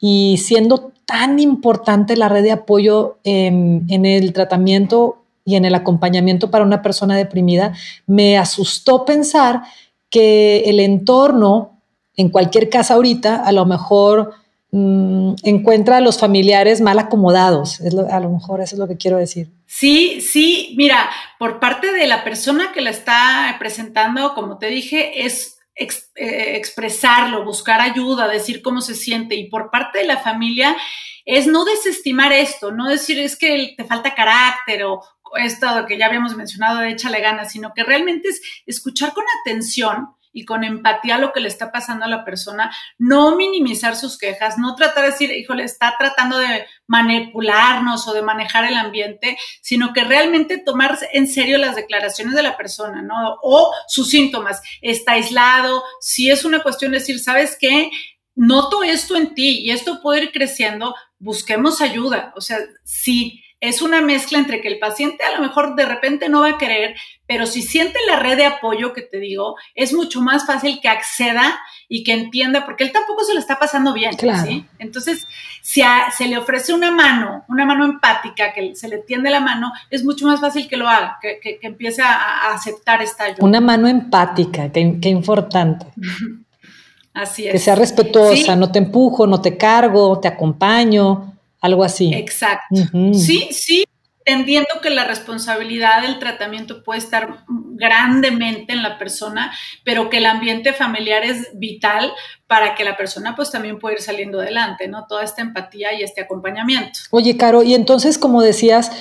y 0.00 0.38
siendo 0.38 0.92
tan 1.04 1.38
importante 1.38 2.16
la 2.16 2.28
red 2.28 2.42
de 2.42 2.52
apoyo 2.52 3.18
en, 3.22 4.04
el 4.04 4.32
tratamiento 4.32 5.18
y 5.44 5.56
en 5.56 5.66
el 5.66 5.74
acompañamiento 5.74 6.50
para 6.50 6.64
una 6.64 6.82
persona 6.82 7.16
deprimida, 7.16 7.74
me 8.06 8.38
asustó 8.38 9.04
pensar 9.04 9.62
que 10.08 10.62
el 10.66 10.80
entorno, 10.80 11.79
en 12.20 12.28
cualquier 12.28 12.68
casa 12.68 12.94
ahorita, 12.94 13.36
a 13.36 13.52
lo 13.52 13.64
mejor 13.64 14.34
mm, 14.72 15.34
encuentra 15.42 15.96
a 15.96 16.00
los 16.00 16.18
familiares 16.18 16.80
mal 16.80 16.98
acomodados. 16.98 17.80
a 17.80 18.20
lo 18.20 18.30
mejor 18.30 18.60
eso 18.60 18.74
es 18.74 18.78
lo 18.78 18.86
que 18.86 18.98
quiero 18.98 19.16
decir. 19.16 19.48
Sí, 19.66 20.20
sí, 20.20 20.74
mira, 20.76 21.10
por 21.38 21.60
parte 21.60 21.92
de 21.92 22.06
la 22.06 22.22
persona 22.24 22.72
que 22.72 22.82
la 22.82 22.90
está 22.90 23.56
presentando, 23.58 24.34
como 24.34 24.58
te 24.58 24.66
dije, 24.66 25.24
es 25.24 25.58
eh, 25.76 26.56
expresarlo, 26.56 27.44
buscar 27.44 27.80
ayuda, 27.80 28.28
decir 28.28 28.60
cómo 28.60 28.82
se 28.82 28.94
siente. 28.94 29.34
Y 29.34 29.48
por 29.48 29.70
parte 29.70 30.00
de 30.00 30.04
la 30.04 30.18
familia 30.18 30.76
es 31.24 31.46
no 31.46 31.64
desestimar 31.64 32.32
esto, 32.32 32.70
no 32.70 32.86
decir 32.86 33.18
es 33.18 33.36
que 33.36 33.74
te 33.76 33.84
falta 33.84 34.14
carácter 34.14 34.84
o, 34.84 35.02
esto 35.40 35.66
que 35.86 35.96
ya 35.96 36.06
habíamos 36.06 36.34
mencionado 36.34 36.80
de 36.80 36.90
échale 36.90 37.20
ganas, 37.20 37.52
sino 37.52 37.72
que 37.72 37.84
realmente 37.84 38.28
es 38.28 38.42
escuchar 38.66 39.14
con 39.14 39.24
atención 39.40 40.08
y 40.32 40.44
con 40.44 40.64
empatía 40.64 41.18
lo 41.18 41.32
que 41.32 41.40
le 41.40 41.48
está 41.48 41.72
pasando 41.72 42.04
a 42.04 42.08
la 42.08 42.24
persona, 42.24 42.74
no 42.98 43.36
minimizar 43.36 43.96
sus 43.96 44.18
quejas, 44.18 44.58
no 44.58 44.74
tratar 44.74 45.04
de 45.04 45.10
decir, 45.10 45.30
híjole, 45.32 45.64
está 45.64 45.94
tratando 45.98 46.38
de 46.38 46.66
manipularnos 46.86 48.06
o 48.08 48.12
de 48.12 48.22
manejar 48.22 48.64
el 48.64 48.76
ambiente, 48.76 49.36
sino 49.60 49.92
que 49.92 50.04
realmente 50.04 50.58
tomar 50.58 50.98
en 51.12 51.26
serio 51.26 51.58
las 51.58 51.76
declaraciones 51.76 52.34
de 52.34 52.42
la 52.42 52.56
persona, 52.56 53.02
¿no? 53.02 53.38
O 53.42 53.72
sus 53.88 54.10
síntomas. 54.10 54.62
Está 54.80 55.12
aislado, 55.12 55.82
si 56.00 56.30
es 56.30 56.44
una 56.44 56.62
cuestión 56.62 56.92
de 56.92 56.98
decir, 56.98 57.18
¿sabes 57.18 57.56
qué? 57.60 57.90
Noto 58.34 58.82
esto 58.82 59.16
en 59.16 59.34
ti 59.34 59.60
y 59.60 59.70
esto 59.70 60.00
puede 60.00 60.24
ir 60.24 60.32
creciendo, 60.32 60.94
busquemos 61.18 61.80
ayuda. 61.80 62.32
O 62.36 62.40
sea, 62.40 62.58
sí 62.84 63.42
es 63.60 63.82
una 63.82 64.00
mezcla 64.00 64.38
entre 64.38 64.60
que 64.60 64.68
el 64.68 64.78
paciente 64.78 65.22
a 65.22 65.36
lo 65.36 65.42
mejor 65.42 65.76
de 65.76 65.84
repente 65.84 66.28
no 66.28 66.40
va 66.40 66.50
a 66.50 66.58
querer, 66.58 66.96
pero 67.30 67.46
si 67.46 67.62
siente 67.62 67.96
la 68.08 68.18
red 68.18 68.36
de 68.36 68.44
apoyo 68.44 68.92
que 68.92 69.02
te 69.02 69.20
digo, 69.20 69.54
es 69.76 69.92
mucho 69.92 70.20
más 70.20 70.46
fácil 70.46 70.80
que 70.82 70.88
acceda 70.88 71.60
y 71.88 72.02
que 72.02 72.12
entienda, 72.12 72.64
porque 72.64 72.82
él 72.82 72.90
tampoco 72.90 73.22
se 73.22 73.34
lo 73.34 73.38
está 73.38 73.56
pasando 73.56 73.92
bien. 73.92 74.14
¿sí? 74.18 74.66
Entonces, 74.80 75.28
si 75.62 75.80
se 76.16 76.26
le 76.26 76.38
ofrece 76.38 76.74
una 76.74 76.90
mano, 76.90 77.44
una 77.48 77.64
mano 77.64 77.84
empática, 77.84 78.52
que 78.52 78.74
se 78.74 78.88
le 78.88 78.98
tiende 78.98 79.30
la 79.30 79.38
mano, 79.38 79.70
es 79.90 80.02
mucho 80.02 80.26
más 80.26 80.40
fácil 80.40 80.66
que 80.66 80.76
lo 80.76 80.88
haga, 80.88 81.20
que, 81.22 81.60
empiece 81.62 82.02
a, 82.02 82.52
aceptar 82.52 83.00
esta 83.00 83.22
ayuda. 83.22 83.38
Una 83.42 83.60
mano 83.60 83.86
empática, 83.86 84.68
qué, 84.72 85.08
importante. 85.08 85.86
Así 87.14 87.46
es. 87.46 87.52
Que 87.52 87.58
sea 87.60 87.76
respetuosa, 87.76 88.56
no 88.56 88.72
te 88.72 88.80
empujo, 88.80 89.28
no 89.28 89.40
te 89.40 89.56
cargo, 89.56 90.18
te 90.18 90.26
acompaño 90.26 91.36
algo 91.60 91.84
así. 91.84 92.12
Exacto. 92.12 92.74
Sí, 93.12 93.50
sí, 93.52 93.84
entendiendo 94.30 94.68
que 94.82 94.90
la 94.90 95.04
responsabilidad 95.04 96.02
del 96.02 96.18
tratamiento 96.18 96.82
puede 96.82 97.00
estar 97.00 97.44
grandemente 97.48 98.72
en 98.72 98.82
la 98.82 98.98
persona, 98.98 99.52
pero 99.84 100.10
que 100.10 100.18
el 100.18 100.26
ambiente 100.26 100.72
familiar 100.72 101.24
es 101.24 101.48
vital 101.54 102.12
para 102.46 102.74
que 102.74 102.84
la 102.84 102.96
persona 102.96 103.34
pues 103.34 103.50
también 103.50 103.78
pueda 103.78 103.94
ir 103.94 104.00
saliendo 104.00 104.40
adelante, 104.40 104.88
¿no? 104.88 105.06
Toda 105.08 105.24
esta 105.24 105.42
empatía 105.42 105.92
y 105.98 106.02
este 106.02 106.20
acompañamiento. 106.20 107.00
Oye, 107.10 107.36
Caro, 107.36 107.62
y 107.62 107.74
entonces, 107.74 108.18
como 108.18 108.42
decías, 108.42 108.92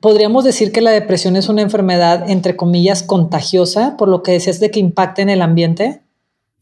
podríamos 0.00 0.44
decir 0.44 0.72
que 0.72 0.80
la 0.80 0.90
depresión 0.90 1.36
es 1.36 1.48
una 1.48 1.62
enfermedad, 1.62 2.28
entre 2.30 2.56
comillas, 2.56 3.02
contagiosa, 3.02 3.96
por 3.96 4.08
lo 4.08 4.22
que 4.22 4.32
decías 4.32 4.60
de 4.60 4.70
que 4.70 4.80
impacta 4.80 5.22
en 5.22 5.30
el 5.30 5.42
ambiente. 5.42 6.02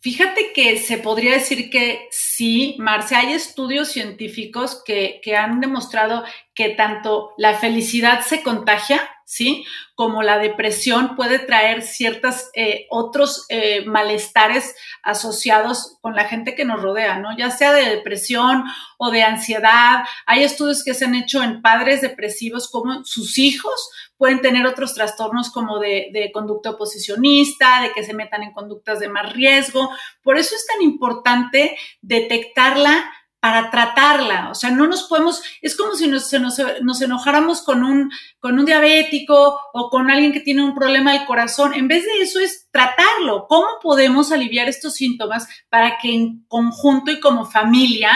Fíjate 0.01 0.53
que 0.55 0.79
se 0.79 0.99
podría 0.99 1.33
decir 1.33 1.71
que 1.71 2.09
sí, 2.39 2.77
Marce, 2.79 3.17
hay 3.17 3.33
estudios 3.33 3.89
científicos 3.89 4.81
que, 4.85 5.21
que, 5.25 5.37
han 5.37 5.61
demostrado 5.61 6.23
que 6.55 6.69
tanto 6.69 7.33
la 7.37 7.55
felicidad 7.55 8.21
se 8.21 8.45
contagia, 8.45 9.01
¿sí? 9.29 9.67
Como 9.95 10.23
la 10.23 10.39
depresión 10.39 11.15
puede 11.15 11.39
traer 11.39 11.83
ciertos 11.83 12.49
eh, 12.55 12.87
otros 12.89 13.45
eh, 13.51 13.85
malestares 13.85 14.75
asociados 15.03 15.99
con 16.01 16.15
la 16.17 16.25
gente 16.25 16.55
que 16.55 16.65
nos 16.65 16.81
rodea, 16.81 17.19
¿no? 17.19 17.37
Ya 17.37 17.51
sea 17.51 17.75
de 17.75 17.85
depresión 17.85 18.65
o 18.97 19.11
de 19.11 19.23
ansiedad. 19.23 20.05
Hay 20.25 20.45
estudios 20.45 20.83
que 20.83 20.95
se 20.95 21.05
han 21.05 21.15
hecho 21.15 21.43
en 21.43 21.61
padres 21.61 22.01
depresivos 22.01 22.71
como 22.71 23.05
sus 23.05 23.37
hijos 23.37 23.91
pueden 24.17 24.41
tener 24.41 24.67
otros 24.67 24.95
trastornos 24.95 25.51
como 25.51 25.79
de, 25.79 26.09
de 26.13 26.33
conducta 26.33 26.71
oposicionista, 26.71 27.83
de 27.83 27.93
que 27.93 28.03
se 28.03 28.15
metan 28.15 28.43
en 28.43 28.53
conductas 28.53 28.99
de 28.99 29.09
más 29.09 29.33
riesgo. 29.33 29.91
Por 30.23 30.39
eso 30.39 30.57
es 30.57 30.67
tan 30.67 30.83
importante 30.83 31.79
detectarla 32.03 33.13
para 33.41 33.71
tratarla. 33.71 34.51
O 34.51 34.55
sea, 34.55 34.71
no 34.71 34.87
nos 34.87 35.05
podemos, 35.05 35.43
es 35.63 35.77
como 35.77 35.95
si 35.95 36.09
nos, 36.09 36.33
nos, 36.83 37.03
enojáramos 37.03 37.63
con 37.63 37.85
un, 37.85 38.11
con 38.41 38.59
un 38.59 38.65
diabético 38.65 39.59
o 39.73 39.91
con 39.91 40.11
alguien 40.11 40.33
que 40.33 40.41
tiene 40.41 40.65
un 40.65 40.75
problema 40.75 41.13
del 41.13 41.25
corazón. 41.25 41.75
En 41.75 41.89
vez 41.89 42.05
de 42.05 42.23
eso 42.23 42.41
es 42.41 42.69
tratarlo. 42.71 43.47
¿Cómo 43.49 43.67
podemos 43.83 44.33
aliviar 44.33 44.69
estos 44.69 44.95
síntomas 44.95 45.47
para 45.69 45.99
que 45.99 46.15
en 46.15 46.45
conjunto 46.49 47.11
y 47.13 47.21
como 47.21 47.47
familia 47.47 48.11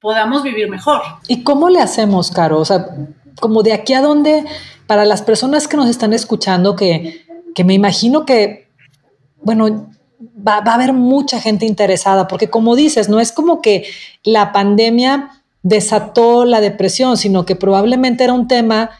podamos 0.00 0.42
vivir 0.42 0.68
mejor? 0.68 1.00
¿Y 1.26 1.42
cómo 1.42 1.70
le 1.70 1.80
hacemos, 1.80 2.30
Caro? 2.30 2.60
O 2.60 2.64
sea, 2.64 2.86
como 3.40 3.62
de 3.62 3.72
aquí 3.72 3.94
a 3.94 4.02
dónde, 4.02 4.44
para 4.86 5.04
las 5.06 5.22
personas 5.22 5.68
que 5.68 5.76
nos 5.78 5.88
están 5.88 6.12
escuchando, 6.12 6.76
que, 6.76 7.24
que 7.54 7.64
me 7.64 7.74
imagino 7.74 8.26
que, 8.26 8.68
bueno, 9.36 9.90
va, 10.20 10.58
a 10.58 10.74
haber 10.74 10.92
mucha 10.92 11.40
gente 11.40 11.66
interesada, 11.66 12.28
porque 12.28 12.48
como 12.48 12.76
dices, 12.76 13.08
no 13.08 13.20
es 13.20 13.32
como 13.32 13.60
que 13.60 13.84
la 14.24 14.52
pandemia 14.52 15.30
desató 15.62 16.44
la 16.44 16.60
depresión, 16.60 17.16
sino 17.16 17.44
que 17.44 17.56
probablemente 17.56 18.24
era 18.24 18.32
un 18.32 18.48
tema 18.48 18.90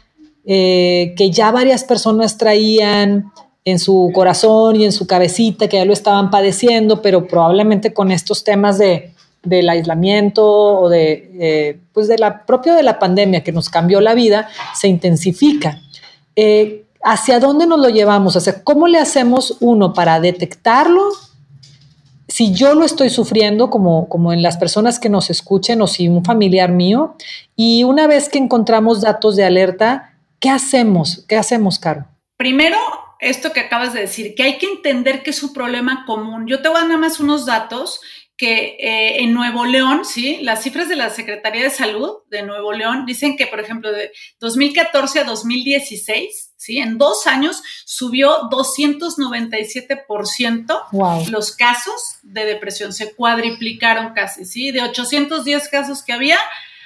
eh, 0.45 1.13
que 1.17 1.31
ya 1.31 1.51
varias 1.51 1.83
personas 1.83 2.37
traían 2.37 3.31
en 3.65 3.79
su 3.79 4.11
corazón 4.13 4.77
y 4.77 4.85
en 4.85 4.91
su 4.91 5.07
cabecita, 5.07 5.67
que 5.67 5.77
ya 5.77 5.85
lo 5.85 5.93
estaban 5.93 6.29
padeciendo, 6.29 7.01
pero 7.01 7.27
probablemente 7.27 7.93
con 7.93 8.11
estos 8.11 8.43
temas 8.43 8.77
de, 8.77 9.11
del 9.43 9.69
aislamiento 9.69 10.45
o 10.45 10.89
de, 10.89 11.31
eh, 11.39 11.79
pues 11.93 12.07
de 12.07 12.17
la, 12.17 12.45
propio 12.45 12.73
de 12.75 12.83
la 12.83 12.99
pandemia 12.99 13.43
que 13.43 13.51
nos 13.51 13.69
cambió 13.69 14.01
la 14.01 14.13
vida, 14.13 14.47
se 14.73 14.87
intensifica. 14.87 15.81
Eh, 16.35 16.85
¿hacia 17.07 17.39
dónde 17.39 17.65
nos 17.65 17.79
lo 17.79 17.87
llevamos? 17.87 18.35
O 18.35 18.41
sea, 18.41 18.63
¿cómo 18.63 18.87
le 18.87 18.99
hacemos 18.99 19.57
uno 19.61 19.93
para 19.93 20.19
detectarlo? 20.19 21.09
Si 22.27 22.53
yo 22.53 22.75
lo 22.75 22.83
estoy 22.83 23.09
sufriendo, 23.09 23.69
como, 23.69 24.33
en 24.33 24.41
las 24.41 24.57
personas 24.57 24.99
que 24.99 25.07
nos 25.07 25.29
escuchen 25.29 25.81
o 25.81 25.87
si 25.87 26.09
un 26.09 26.25
familiar 26.25 26.69
mío, 26.69 27.15
y 27.55 27.85
una 27.85 28.07
vez 28.07 28.27
que 28.27 28.37
encontramos 28.37 29.01
datos 29.01 29.37
de 29.37 29.45
alerta, 29.45 30.17
¿qué 30.41 30.49
hacemos? 30.49 31.23
¿Qué 31.29 31.37
hacemos, 31.37 31.79
Caro? 31.79 32.07
Primero, 32.35 32.77
esto 33.21 33.53
que 33.53 33.61
acabas 33.61 33.93
de 33.93 34.01
decir, 34.01 34.35
que 34.35 34.43
hay 34.43 34.57
que 34.57 34.65
entender 34.65 35.23
que 35.23 35.29
es 35.29 35.41
un 35.41 35.53
problema 35.53 36.03
común. 36.05 36.45
Yo 36.45 36.61
te 36.61 36.67
voy 36.67 36.75
a 36.75 36.79
dar 36.81 36.89
nada 36.89 36.99
más 36.99 37.21
unos 37.21 37.45
datos 37.45 38.01
que 38.35 38.75
eh, 38.79 39.23
en 39.23 39.33
Nuevo 39.33 39.65
León, 39.65 40.03
sí, 40.03 40.39
las 40.41 40.61
cifras 40.61 40.89
de 40.89 40.97
la 40.97 41.09
Secretaría 41.09 41.63
de 41.63 41.69
Salud 41.69 42.17
de 42.29 42.43
Nuevo 42.43 42.73
León 42.73 43.05
dicen 43.05 43.37
que, 43.37 43.47
por 43.47 43.61
ejemplo, 43.61 43.93
de 43.93 44.11
2014 44.41 45.21
a 45.21 45.23
2016, 45.23 46.46
sí, 46.57 46.79
en 46.79 46.97
dos 46.97 47.27
años 47.27 47.63
subió 47.85 48.49
297% 48.49 51.29
los 51.29 51.55
casos 51.55 52.17
de 52.23 52.43
depresión, 52.45 52.91
se 52.91 53.13
cuadriplicaron 53.13 54.13
casi, 54.13 54.43
sí, 54.43 54.71
de 54.71 54.81
810 54.81 55.69
casos 55.69 56.03
que 56.03 56.11
había, 56.11 56.37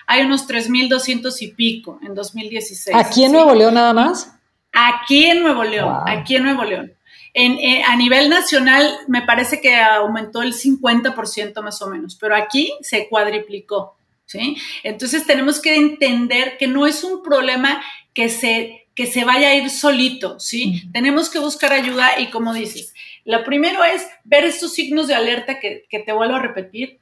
hay 0.05 0.21
unos 0.21 0.47
3.200 0.47 1.35
y 1.41 1.47
pico 1.53 1.99
en 2.03 2.13
2016. 2.13 2.95
¿Aquí 2.95 3.23
en 3.23 3.31
Nuevo 3.31 3.55
León 3.55 3.73
nada 3.73 3.93
más? 3.93 4.31
Aquí 4.73 5.25
en 5.25 5.41
Nuevo 5.41 5.63
León, 5.63 5.95
aquí 6.05 6.35
en 6.35 6.43
Nuevo 6.43 6.63
León. 6.63 6.93
En, 7.33 7.57
a 7.85 7.95
nivel 7.95 8.29
nacional 8.29 8.93
me 9.07 9.21
parece 9.21 9.61
que 9.61 9.77
aumentó 9.77 10.41
el 10.41 10.53
50% 10.53 11.63
más 11.63 11.81
o 11.81 11.87
menos, 11.87 12.17
pero 12.19 12.35
aquí 12.35 12.73
se 12.81 13.07
cuadriplicó, 13.07 13.95
¿sí? 14.25 14.57
Entonces 14.83 15.25
tenemos 15.25 15.61
que 15.61 15.77
entender 15.77 16.57
que 16.57 16.67
no 16.67 16.85
es 16.85 17.05
un 17.05 17.23
problema 17.23 17.81
que 18.13 18.27
se, 18.27 18.80
que 18.95 19.07
se 19.07 19.23
vaya 19.23 19.49
a 19.49 19.55
ir 19.55 19.69
solito, 19.69 20.39
¿sí? 20.39 20.83
Tenemos 20.91 21.29
que 21.29 21.39
buscar 21.39 21.73
ayuda 21.73 22.19
y 22.19 22.29
como 22.29 22.53
dices, 22.53 22.93
lo 23.23 23.43
primero 23.43 23.83
es 23.83 24.05
ver 24.23 24.43
estos 24.43 24.73
signos 24.73 25.07
de 25.07 25.15
alerta 25.15 25.59
que, 25.59 25.85
que 25.89 25.99
te 25.99 26.11
vuelvo 26.11 26.35
a 26.35 26.41
repetir, 26.41 26.99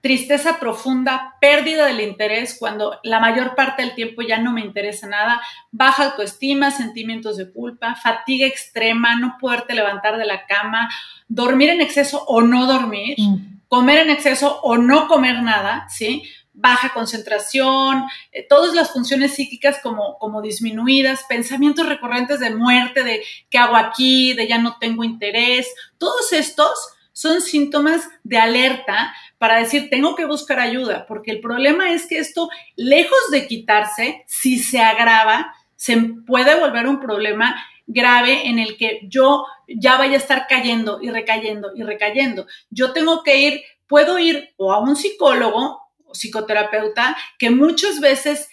tristeza 0.00 0.58
profunda, 0.58 1.34
pérdida 1.40 1.86
del 1.86 2.00
interés 2.00 2.56
cuando 2.58 2.98
la 3.02 3.20
mayor 3.20 3.54
parte 3.54 3.82
del 3.82 3.94
tiempo 3.94 4.22
ya 4.22 4.38
no 4.38 4.52
me 4.52 4.62
interesa 4.62 5.06
nada, 5.06 5.42
baja 5.70 6.06
autoestima, 6.06 6.70
sentimientos 6.70 7.36
de 7.36 7.52
culpa, 7.52 7.94
fatiga 7.96 8.46
extrema, 8.46 9.16
no 9.16 9.36
poderte 9.38 9.74
levantar 9.74 10.16
de 10.16 10.24
la 10.24 10.46
cama, 10.46 10.88
dormir 11.28 11.70
en 11.70 11.80
exceso 11.80 12.24
o 12.26 12.40
no 12.40 12.66
dormir, 12.66 13.16
mm. 13.18 13.59
Comer 13.70 13.98
en 14.00 14.10
exceso 14.10 14.60
o 14.62 14.76
no 14.76 15.06
comer 15.06 15.44
nada, 15.44 15.86
¿sí? 15.88 16.24
Baja 16.52 16.92
concentración, 16.92 18.02
eh, 18.32 18.44
todas 18.48 18.74
las 18.74 18.90
funciones 18.90 19.34
psíquicas 19.34 19.78
como, 19.80 20.18
como 20.18 20.42
disminuidas, 20.42 21.24
pensamientos 21.28 21.88
recurrentes 21.88 22.40
de 22.40 22.52
muerte, 22.52 23.04
de 23.04 23.22
qué 23.48 23.58
hago 23.58 23.76
aquí, 23.76 24.32
de 24.32 24.48
ya 24.48 24.58
no 24.58 24.76
tengo 24.80 25.04
interés, 25.04 25.72
todos 25.98 26.32
estos 26.32 26.72
son 27.12 27.40
síntomas 27.40 28.08
de 28.24 28.38
alerta 28.38 29.14
para 29.38 29.58
decir, 29.58 29.88
tengo 29.88 30.16
que 30.16 30.24
buscar 30.24 30.58
ayuda, 30.58 31.06
porque 31.06 31.30
el 31.30 31.40
problema 31.40 31.92
es 31.92 32.06
que 32.06 32.18
esto, 32.18 32.50
lejos 32.74 33.30
de 33.30 33.46
quitarse, 33.46 34.24
si 34.26 34.58
se 34.58 34.80
agrava, 34.80 35.54
se 35.76 35.96
puede 36.26 36.58
volver 36.58 36.88
un 36.88 36.98
problema 36.98 37.54
grave 37.92 38.48
en 38.48 38.58
el 38.58 38.76
que 38.76 39.00
yo 39.04 39.44
ya 39.68 39.96
vaya 39.96 40.14
a 40.14 40.18
estar 40.18 40.46
cayendo 40.48 41.00
y 41.02 41.10
recayendo 41.10 41.72
y 41.74 41.82
recayendo. 41.82 42.46
Yo 42.70 42.92
tengo 42.92 43.22
que 43.22 43.36
ir, 43.38 43.62
puedo 43.86 44.18
ir 44.18 44.50
o 44.56 44.72
a 44.72 44.80
un 44.80 44.96
psicólogo 44.96 45.80
o 46.04 46.12
psicoterapeuta 46.12 47.16
que 47.38 47.50
muchas 47.50 48.00
veces 48.00 48.48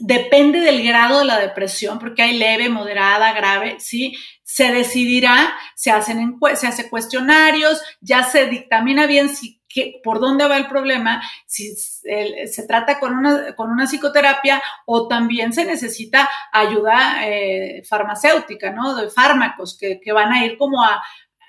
depende 0.00 0.60
del 0.60 0.82
grado 0.82 1.18
de 1.18 1.26
la 1.26 1.38
depresión, 1.38 1.98
porque 1.98 2.22
hay 2.22 2.38
leve, 2.38 2.68
moderada, 2.68 3.32
grave, 3.32 3.76
¿sí? 3.80 4.16
Se 4.42 4.72
decidirá, 4.72 5.54
se 5.74 5.90
hacen 5.90 6.38
se 6.56 6.66
hace 6.66 6.88
cuestionarios, 6.88 7.82
ya 8.00 8.24
se 8.24 8.46
dictamina 8.46 9.06
bien 9.06 9.28
si 9.28 9.60
por 10.02 10.20
dónde 10.20 10.46
va 10.46 10.56
el 10.56 10.68
problema, 10.68 11.22
si 11.46 11.74
se 11.74 12.66
trata 12.66 12.98
con 12.98 13.14
una, 13.16 13.54
con 13.54 13.70
una 13.70 13.86
psicoterapia 13.86 14.62
o 14.86 15.08
también 15.08 15.52
se 15.52 15.64
necesita 15.64 16.28
ayuda 16.52 17.26
eh, 17.26 17.82
farmacéutica, 17.88 18.70
¿no? 18.70 18.94
De 18.94 19.10
fármacos 19.10 19.76
que, 19.78 20.00
que 20.00 20.12
van 20.12 20.32
a 20.32 20.44
ir 20.44 20.56
como 20.56 20.82
a 20.82 21.02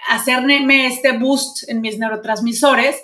hacerme 0.10 0.88
este 0.88 1.18
boost 1.18 1.70
en 1.70 1.82
mis 1.82 1.98
neurotransmisores 1.98 3.02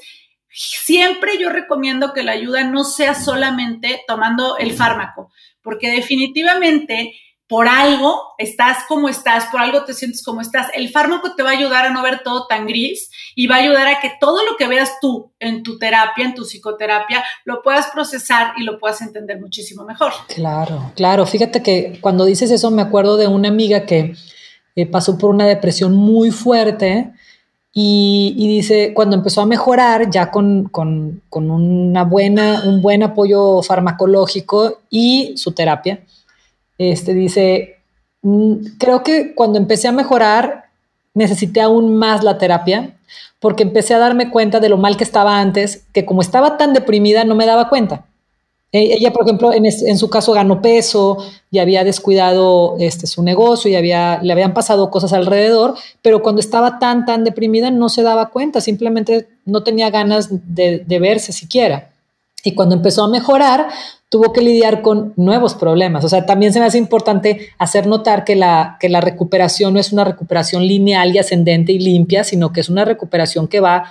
siempre 0.51 1.37
yo 1.37 1.49
recomiendo 1.49 2.13
que 2.13 2.23
la 2.23 2.33
ayuda 2.33 2.63
no 2.63 2.83
sea 2.83 3.15
solamente 3.15 4.01
tomando 4.07 4.57
el 4.57 4.73
fármaco, 4.73 5.31
porque 5.61 5.91
definitivamente 5.91 7.13
por 7.51 7.67
algo 7.67 8.33
estás 8.37 8.85
como 8.87 9.09
estás, 9.09 9.47
por 9.51 9.59
algo 9.59 9.83
te 9.83 9.93
sientes 9.93 10.23
como 10.23 10.39
estás. 10.39 10.67
El 10.73 10.87
fármaco 10.87 11.35
te 11.35 11.43
va 11.43 11.49
a 11.49 11.57
ayudar 11.57 11.85
a 11.85 11.89
no 11.89 12.01
ver 12.01 12.21
todo 12.23 12.47
tan 12.47 12.65
gris 12.65 13.11
y 13.35 13.47
va 13.47 13.57
a 13.57 13.59
ayudar 13.59 13.89
a 13.89 13.99
que 13.99 14.09
todo 14.21 14.45
lo 14.45 14.55
que 14.55 14.69
veas 14.69 15.01
tú 15.01 15.33
en 15.37 15.61
tu 15.61 15.77
terapia, 15.77 16.23
en 16.23 16.33
tu 16.33 16.45
psicoterapia, 16.45 17.21
lo 17.43 17.61
puedas 17.61 17.87
procesar 17.87 18.53
y 18.57 18.63
lo 18.63 18.79
puedas 18.79 19.01
entender 19.01 19.41
muchísimo 19.41 19.83
mejor. 19.83 20.13
Claro, 20.33 20.93
claro. 20.95 21.25
Fíjate 21.25 21.61
que 21.61 21.99
cuando 21.99 22.23
dices 22.23 22.51
eso 22.51 22.71
me 22.71 22.83
acuerdo 22.83 23.17
de 23.17 23.27
una 23.27 23.49
amiga 23.49 23.85
que 23.85 24.15
eh, 24.77 24.85
pasó 24.85 25.17
por 25.17 25.29
una 25.29 25.45
depresión 25.45 25.93
muy 25.93 26.31
fuerte 26.31 27.11
y, 27.73 28.33
dice, 28.37 28.93
cuando 28.93 29.17
empezó 29.17 29.41
a 29.41 29.45
mejorar, 29.45 30.09
ya 30.09 30.31
con, 30.31 30.69
con, 30.69 31.21
una 31.29 32.05
buena, 32.05 32.63
un 32.65 32.81
buen 32.81 33.03
apoyo 33.03 33.61
farmacológico 33.61 34.79
y 34.89 35.33
su 35.35 35.51
terapia, 35.51 36.05
este, 36.89 37.13
dice, 37.13 37.77
mm, 38.21 38.77
creo 38.79 39.03
que 39.03 39.35
cuando 39.35 39.57
empecé 39.57 39.87
a 39.87 39.91
mejorar, 39.91 40.65
necesité 41.13 41.61
aún 41.61 41.95
más 41.95 42.23
la 42.23 42.37
terapia, 42.37 42.97
porque 43.39 43.63
empecé 43.63 43.93
a 43.93 43.99
darme 43.99 44.29
cuenta 44.29 44.59
de 44.59 44.69
lo 44.69 44.77
mal 44.77 44.97
que 44.97 45.03
estaba 45.03 45.39
antes, 45.39 45.85
que 45.93 46.05
como 46.05 46.21
estaba 46.21 46.57
tan 46.57 46.73
deprimida 46.73 47.23
no 47.23 47.35
me 47.35 47.45
daba 47.45 47.69
cuenta. 47.69 48.05
E, 48.71 48.93
ella, 48.93 49.11
por 49.11 49.25
ejemplo, 49.25 49.51
en, 49.53 49.97
su 49.97 50.09
caso 50.09 50.31
ganó 50.31 50.61
peso 50.61 51.17
y 51.49 51.59
había 51.59 51.83
descuidado 51.83 52.75
este, 52.79 53.05
su 53.05 53.21
negocio 53.21 53.69
y 53.69 53.75
había, 53.75 54.19
le 54.21 54.31
habían 54.31 54.53
pasado 54.53 54.89
cosas 54.89 55.11
alrededor, 55.11 55.75
pero 56.01 56.21
cuando 56.21 56.39
estaba 56.39 56.79
tan, 56.79 57.05
tan 57.05 57.23
deprimida 57.23 57.69
no 57.69 57.89
se 57.89 58.03
daba 58.03 58.29
cuenta, 58.29 58.61
simplemente 58.61 59.27
no 59.45 59.63
tenía 59.63 59.89
ganas 59.89 60.29
de, 60.29 60.99
verse 60.99 61.33
siquiera. 61.33 61.91
Y 62.43 62.55
cuando 62.55 62.75
empezó 62.75 63.03
a 63.03 63.09
mejorar, 63.09 63.67
tuvo 64.11 64.33
que 64.33 64.41
lidiar 64.41 64.81
con 64.81 65.13
nuevos 65.15 65.55
problemas. 65.55 66.03
O 66.03 66.09
sea, 66.09 66.25
también 66.25 66.51
se 66.51 66.59
me 66.59 66.65
hace 66.65 66.77
importante 66.77 67.47
hacer 67.57 67.87
notar 67.87 68.25
que 68.25 68.35
la, 68.35 68.75
que 68.77 68.89
la 68.89 68.99
recuperación 68.99 69.73
no 69.73 69.79
es 69.79 69.93
una 69.93 70.03
recuperación 70.03 70.67
lineal 70.67 71.15
y 71.15 71.17
ascendente 71.17 71.71
y 71.71 71.79
limpia, 71.79 72.25
sino 72.25 72.51
que 72.51 72.59
es 72.59 72.67
una 72.67 72.83
recuperación 72.83 73.47
que 73.47 73.61
va 73.61 73.85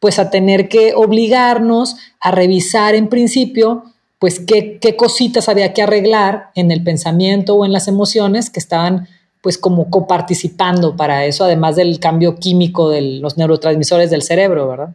pues 0.00 0.18
a 0.18 0.28
tener 0.28 0.68
que 0.68 0.92
obligarnos 0.94 1.96
a 2.20 2.30
revisar 2.30 2.94
en 2.94 3.08
principio 3.08 3.84
pues 4.18 4.38
qué, 4.38 4.78
qué 4.78 4.96
cositas 4.96 5.48
había 5.48 5.72
que 5.72 5.80
arreglar 5.80 6.50
en 6.54 6.70
el 6.70 6.84
pensamiento 6.84 7.54
o 7.54 7.64
en 7.64 7.72
las 7.72 7.88
emociones 7.88 8.50
que 8.50 8.60
estaban 8.60 9.08
pues 9.40 9.56
como 9.56 9.88
coparticipando 9.88 10.94
para 10.94 11.24
eso, 11.24 11.42
además 11.42 11.76
del 11.76 12.00
cambio 12.00 12.36
químico 12.36 12.90
de 12.90 13.00
los 13.00 13.38
neurotransmisores 13.38 14.10
del 14.10 14.20
cerebro, 14.20 14.68
¿verdad? 14.68 14.94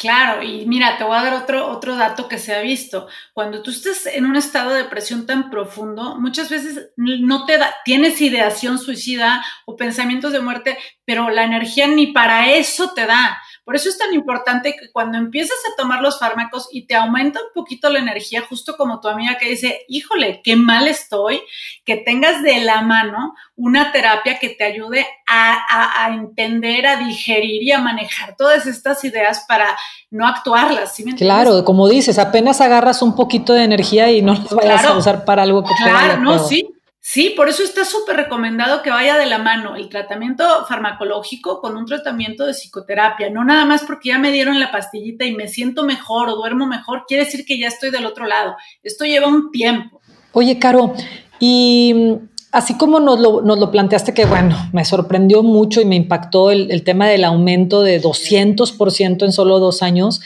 Claro, 0.00 0.44
y 0.44 0.64
mira, 0.64 0.96
te 0.96 1.02
voy 1.02 1.16
a 1.18 1.22
dar 1.24 1.34
otro, 1.34 1.66
otro 1.72 1.96
dato 1.96 2.28
que 2.28 2.38
se 2.38 2.54
ha 2.54 2.60
visto. 2.60 3.08
Cuando 3.32 3.62
tú 3.62 3.72
estás 3.72 4.06
en 4.06 4.26
un 4.26 4.36
estado 4.36 4.70
de 4.70 4.84
depresión 4.84 5.26
tan 5.26 5.50
profundo, 5.50 6.14
muchas 6.20 6.48
veces 6.50 6.90
no 6.96 7.46
te 7.46 7.58
da, 7.58 7.74
tienes 7.84 8.20
ideación 8.20 8.78
suicida 8.78 9.44
o 9.66 9.74
pensamientos 9.74 10.32
de 10.32 10.38
muerte, 10.38 10.78
pero 11.04 11.30
la 11.30 11.42
energía 11.42 11.88
ni 11.88 12.12
para 12.12 12.52
eso 12.52 12.92
te 12.94 13.06
da. 13.06 13.42
Por 13.68 13.76
eso 13.76 13.90
es 13.90 13.98
tan 13.98 14.14
importante 14.14 14.74
que 14.80 14.90
cuando 14.90 15.18
empiezas 15.18 15.58
a 15.70 15.76
tomar 15.76 16.00
los 16.00 16.18
fármacos 16.18 16.70
y 16.72 16.86
te 16.86 16.94
aumenta 16.94 17.38
un 17.38 17.52
poquito 17.52 17.90
la 17.90 17.98
energía, 17.98 18.40
justo 18.48 18.78
como 18.78 18.98
tu 18.98 19.08
amiga 19.08 19.36
que 19.36 19.50
dice, 19.50 19.82
híjole, 19.88 20.40
qué 20.42 20.56
mal 20.56 20.88
estoy, 20.88 21.42
que 21.84 21.96
tengas 21.96 22.42
de 22.42 22.60
la 22.60 22.80
mano 22.80 23.34
una 23.56 23.92
terapia 23.92 24.38
que 24.38 24.48
te 24.48 24.64
ayude 24.64 25.06
a, 25.26 26.08
entender, 26.14 26.86
a 26.86 26.96
digerir 26.96 27.62
y 27.62 27.70
a 27.70 27.78
manejar 27.78 28.36
todas 28.36 28.64
estas 28.64 29.04
ideas 29.04 29.44
para 29.46 29.76
no 30.10 30.26
actuarlas. 30.26 30.96
claro, 31.18 31.62
como 31.62 31.90
dices, 31.90 32.18
apenas 32.18 32.62
agarras 32.62 33.02
un 33.02 33.14
poquito 33.14 33.52
de 33.52 33.64
energía 33.64 34.10
y 34.10 34.22
no 34.22 34.32
las 34.32 34.48
vayas 34.48 34.84
a 34.86 34.96
usar 34.96 35.26
para 35.26 35.42
algo 35.42 35.62
que 35.62 35.74
te 35.84 35.92
vaya 35.92 36.16
no, 36.16 36.38
sí. 36.38 36.74
Sí, 37.18 37.30
por 37.30 37.48
eso 37.48 37.64
está 37.64 37.84
súper 37.84 38.14
recomendado 38.14 38.80
que 38.80 38.90
vaya 38.90 39.18
de 39.18 39.26
la 39.26 39.38
mano 39.38 39.74
el 39.74 39.88
tratamiento 39.88 40.44
farmacológico 40.68 41.60
con 41.60 41.76
un 41.76 41.84
tratamiento 41.84 42.46
de 42.46 42.54
psicoterapia. 42.54 43.28
No 43.28 43.44
nada 43.44 43.64
más 43.64 43.82
porque 43.82 44.10
ya 44.10 44.20
me 44.20 44.30
dieron 44.30 44.60
la 44.60 44.70
pastillita 44.70 45.24
y 45.24 45.34
me 45.34 45.48
siento 45.48 45.82
mejor 45.82 46.28
o 46.28 46.36
duermo 46.36 46.68
mejor, 46.68 47.06
quiere 47.08 47.24
decir 47.24 47.44
que 47.44 47.58
ya 47.58 47.66
estoy 47.66 47.90
del 47.90 48.06
otro 48.06 48.24
lado. 48.24 48.54
Esto 48.84 49.04
lleva 49.04 49.26
un 49.26 49.50
tiempo. 49.50 50.00
Oye, 50.30 50.60
Caro, 50.60 50.94
y 51.40 51.92
mm, 51.92 52.28
así 52.52 52.78
como 52.78 53.00
nos 53.00 53.18
lo, 53.18 53.70
planteaste, 53.72 54.14
que 54.14 54.24
bueno, 54.24 54.56
me 54.72 54.84
sorprendió 54.84 55.42
mucho 55.42 55.80
y 55.80 55.86
me 55.86 55.96
impactó 55.96 56.52
el, 56.52 56.84
tema 56.84 57.08
del 57.08 57.24
aumento 57.24 57.82
de 57.82 58.00
200% 58.00 59.24
en 59.24 59.32
solo 59.32 59.58
dos 59.58 59.82
años. 59.82 60.20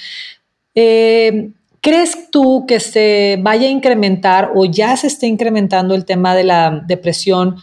Eh, 0.74 1.52
¿Crees 1.82 2.30
tú 2.30 2.64
que 2.68 2.78
se 2.78 3.38
vaya 3.40 3.66
a 3.66 3.70
incrementar 3.70 4.52
o 4.54 4.64
ya 4.64 4.96
se 4.96 5.08
esté 5.08 5.26
incrementando 5.26 5.96
el 5.96 6.04
tema 6.04 6.32
de 6.32 6.44
la 6.44 6.70
depresión 6.86 7.56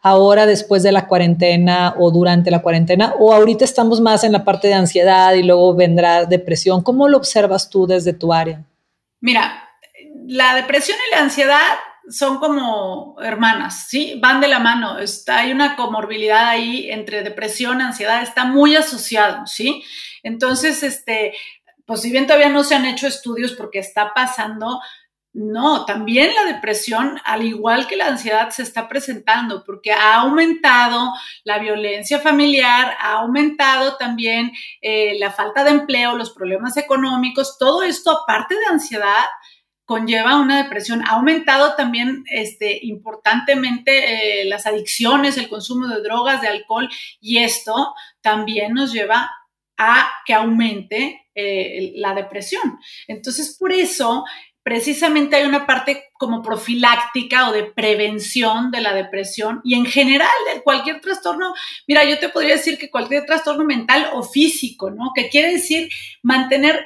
ahora 0.00 0.46
después 0.46 0.82
de 0.82 0.90
la 0.90 1.06
cuarentena 1.06 1.94
o 1.98 2.10
durante 2.10 2.50
la 2.50 2.62
cuarentena? 2.62 3.12
¿O 3.18 3.34
ahorita 3.34 3.66
estamos 3.66 4.00
más 4.00 4.24
en 4.24 4.32
la 4.32 4.42
parte 4.42 4.68
de 4.68 4.74
ansiedad 4.74 5.34
y 5.34 5.42
luego 5.42 5.74
vendrá 5.74 6.24
depresión? 6.24 6.82
¿Cómo 6.82 7.10
lo 7.10 7.18
observas 7.18 7.68
tú 7.68 7.86
desde 7.86 8.14
tu 8.14 8.32
área? 8.32 8.64
Mira, 9.20 9.68
la 10.26 10.54
depresión 10.54 10.96
y 11.06 11.14
la 11.14 11.20
ansiedad 11.20 11.60
son 12.08 12.38
como 12.38 13.16
hermanas, 13.20 13.86
¿sí? 13.88 14.18
Van 14.18 14.40
de 14.40 14.48
la 14.48 14.60
mano. 14.60 14.98
Está, 14.98 15.40
hay 15.40 15.52
una 15.52 15.76
comorbilidad 15.76 16.48
ahí 16.48 16.90
entre 16.90 17.22
depresión, 17.22 17.82
ansiedad, 17.82 18.22
está 18.22 18.46
muy 18.46 18.76
asociado, 18.76 19.46
¿sí? 19.46 19.82
Entonces, 20.22 20.82
este, 20.82 21.34
pues 21.88 22.02
si 22.02 22.10
bien 22.10 22.26
todavía 22.26 22.50
no 22.50 22.64
se 22.64 22.74
han 22.74 22.84
hecho 22.84 23.06
estudios 23.06 23.52
porque 23.52 23.78
está 23.78 24.12
pasando, 24.12 24.78
no, 25.32 25.86
también 25.86 26.34
la 26.34 26.52
depresión, 26.52 27.18
al 27.24 27.44
igual 27.44 27.86
que 27.86 27.96
la 27.96 28.08
ansiedad, 28.08 28.50
se 28.50 28.62
está 28.62 28.90
presentando 28.90 29.64
porque 29.64 29.90
ha 29.92 30.16
aumentado 30.16 31.14
la 31.44 31.58
violencia 31.58 32.18
familiar, 32.18 32.94
ha 33.00 33.12
aumentado 33.20 33.96
también 33.96 34.52
eh, 34.82 35.18
la 35.18 35.30
falta 35.30 35.64
de 35.64 35.70
empleo, 35.70 36.14
los 36.14 36.30
problemas 36.30 36.76
económicos, 36.76 37.56
todo 37.56 37.82
esto, 37.82 38.10
aparte 38.10 38.54
de 38.54 38.66
ansiedad, 38.66 39.24
conlleva 39.86 40.38
una 40.38 40.62
depresión. 40.62 41.02
Ha 41.06 41.12
aumentado 41.12 41.74
también 41.74 42.22
este, 42.26 42.80
importantemente 42.82 44.42
eh, 44.42 44.44
las 44.44 44.66
adicciones, 44.66 45.38
el 45.38 45.48
consumo 45.48 45.86
de 45.86 46.02
drogas, 46.02 46.42
de 46.42 46.48
alcohol, 46.48 46.90
y 47.18 47.38
esto 47.38 47.94
también 48.20 48.74
nos 48.74 48.92
lleva 48.92 49.30
a 49.78 50.10
que 50.26 50.34
aumente 50.34 51.27
eh, 51.40 51.92
la 51.94 52.14
depresión. 52.14 52.80
Entonces, 53.06 53.56
por 53.56 53.72
eso, 53.72 54.24
precisamente 54.64 55.36
hay 55.36 55.46
una 55.46 55.66
parte 55.66 56.06
como 56.14 56.42
profiláctica 56.42 57.48
o 57.48 57.52
de 57.52 57.62
prevención 57.62 58.72
de 58.72 58.80
la 58.80 58.92
depresión 58.92 59.60
y 59.62 59.74
en 59.74 59.86
general 59.86 60.28
de 60.52 60.62
cualquier 60.62 61.00
trastorno, 61.00 61.54
mira, 61.86 62.02
yo 62.02 62.18
te 62.18 62.28
podría 62.28 62.56
decir 62.56 62.76
que 62.76 62.90
cualquier 62.90 63.24
trastorno 63.24 63.64
mental 63.64 64.10
o 64.14 64.24
físico, 64.24 64.90
¿no? 64.90 65.12
Que 65.14 65.28
quiere 65.28 65.52
decir 65.52 65.88
mantener, 66.24 66.84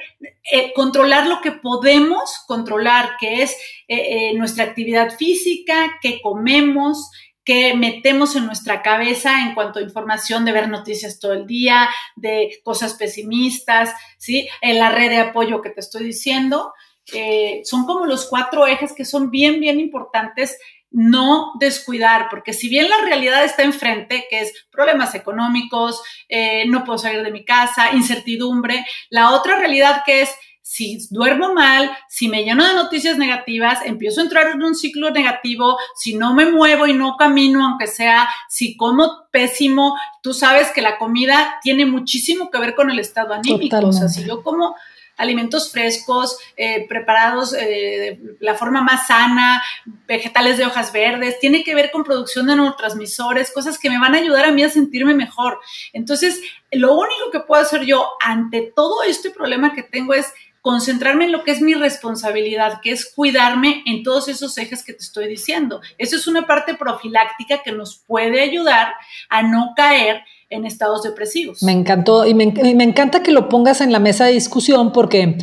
eh, 0.51 0.71
controlar 0.75 1.25
lo 1.25 1.41
que 1.41 1.51
podemos 1.51 2.43
controlar, 2.45 3.17
que 3.19 3.41
es 3.41 3.57
eh, 3.87 4.33
nuestra 4.35 4.65
actividad 4.65 5.17
física, 5.17 5.97
que 5.99 6.21
comemos, 6.21 7.09
que 7.43 7.73
metemos 7.73 8.35
en 8.35 8.45
nuestra 8.45 8.81
cabeza 8.81 9.41
en 9.41 9.53
cuanto 9.53 9.79
a 9.79 9.83
información 9.83 10.45
de 10.45 10.51
ver 10.51 10.69
noticias 10.69 11.19
todo 11.19 11.33
el 11.33 11.45
día, 11.45 11.89
de 12.15 12.59
cosas 12.63 12.93
pesimistas, 12.93 13.93
¿sí? 14.17 14.47
En 14.61 14.79
la 14.79 14.89
red 14.89 15.09
de 15.09 15.19
apoyo 15.19 15.61
que 15.61 15.69
te 15.69 15.81
estoy 15.81 16.03
diciendo. 16.05 16.73
Eh, 17.13 17.61
son 17.65 17.85
como 17.85 18.05
los 18.05 18.25
cuatro 18.27 18.65
ejes 18.65 18.93
que 18.93 19.03
son 19.03 19.29
bien, 19.29 19.59
bien 19.59 19.79
importantes 19.79 20.57
no 20.93 21.53
descuidar, 21.59 22.27
porque 22.29 22.53
si 22.53 22.69
bien 22.69 22.87
la 22.87 23.01
realidad 23.01 23.43
está 23.43 23.63
enfrente, 23.63 24.27
que 24.29 24.41
es 24.41 24.67
problemas 24.69 25.15
económicos, 25.15 26.01
eh, 26.29 26.65
no 26.67 26.83
puedo 26.85 26.99
salir 26.99 27.23
de 27.23 27.31
mi 27.31 27.43
casa, 27.43 27.93
incertidumbre, 27.93 28.85
la 29.09 29.31
otra 29.31 29.57
realidad 29.57 30.03
que 30.05 30.21
es 30.21 30.29
si 30.73 30.97
duermo 31.11 31.53
mal, 31.53 31.91
si 32.09 32.27
me 32.27 32.43
lleno 32.43 32.67
de 32.67 32.73
noticias 32.73 33.15
negativas, 33.15 33.85
empiezo 33.85 34.21
a 34.21 34.23
entrar 34.23 34.47
en 34.47 34.63
un 34.63 34.73
ciclo 34.73 35.11
negativo, 35.11 35.77
si 35.95 36.15
no 36.15 36.33
me 36.33 36.47
muevo 36.47 36.87
y 36.87 36.93
no 36.93 37.15
camino, 37.15 37.63
aunque 37.63 37.85
sea, 37.85 38.27
si 38.49 38.75
como 38.75 39.27
pésimo, 39.29 39.95
tú 40.23 40.33
sabes 40.33 40.71
que 40.71 40.81
la 40.81 40.97
comida 40.97 41.59
tiene 41.61 41.85
muchísimo 41.85 42.49
que 42.49 42.57
ver 42.57 42.73
con 42.73 42.89
el 42.89 42.97
estado 42.97 43.35
anímico. 43.35 43.77
O 43.85 43.93
sea, 43.93 44.07
si 44.09 44.25
yo 44.25 44.41
como 44.41 44.75
alimentos 45.15 45.71
frescos, 45.71 46.37
eh, 46.57 46.87
preparados 46.87 47.51
de 47.51 48.19
la 48.39 48.55
forma 48.55 48.81
más 48.81 49.07
sana, 49.07 49.61
vegetales 50.07 50.57
de 50.57 50.65
hojas 50.65 50.91
verdes, 50.91 51.39
tiene 51.39 51.63
que 51.63 51.75
ver 51.75 51.91
con 51.91 52.03
producción 52.03 52.47
de 52.47 52.55
neurotransmisores, 52.55 53.51
cosas 53.51 53.77
que 53.77 53.91
me 53.91 53.99
van 53.99 54.15
a 54.15 54.17
ayudar 54.17 54.45
a 54.45 54.51
mí 54.51 54.63
a 54.63 54.69
sentirme 54.69 55.13
mejor. 55.13 55.59
Entonces, 55.93 56.41
lo 56.71 56.93
único 56.93 57.29
que 57.31 57.41
puedo 57.41 57.61
hacer 57.61 57.85
yo 57.85 58.09
ante 58.21 58.73
todo 58.75 59.03
este 59.03 59.29
problema 59.29 59.73
que 59.73 59.83
tengo 59.83 60.15
es 60.15 60.33
concentrarme 60.63 61.25
en 61.25 61.33
lo 61.33 61.43
que 61.43 61.51
es 61.51 61.61
mi 61.61 61.73
responsabilidad, 61.73 62.79
que 62.81 62.91
es 62.91 63.11
cuidarme 63.13 63.83
en 63.85 64.01
todos 64.01 64.29
esos 64.29 64.57
ejes 64.57 64.81
que 64.81 64.93
te 64.93 65.03
estoy 65.03 65.27
diciendo. 65.27 65.81
Eso 65.97 66.15
es 66.15 66.25
una 66.25 66.47
parte 66.47 66.73
profiláctica 66.73 67.61
que 67.61 67.73
nos 67.73 67.97
puede 68.07 68.41
ayudar 68.41 68.93
a 69.29 69.43
no 69.43 69.73
caer 69.75 70.21
en 70.49 70.65
estados 70.65 71.03
depresivos. 71.03 71.61
Me 71.63 71.73
encantó 71.73 72.25
y 72.25 72.33
me, 72.33 72.45
encanta 72.45 73.21
que 73.21 73.33
lo 73.33 73.49
pongas 73.49 73.81
en 73.81 73.91
la 73.91 73.99
mesa 73.99 74.23
de 74.23 74.31
discusión 74.31 74.93
porque 74.93 75.37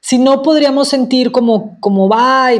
si 0.00 0.18
no 0.18 0.42
podríamos 0.42 0.88
sentir 0.88 1.32
como, 1.32 1.80
como 1.80 2.10
va, 2.10 2.50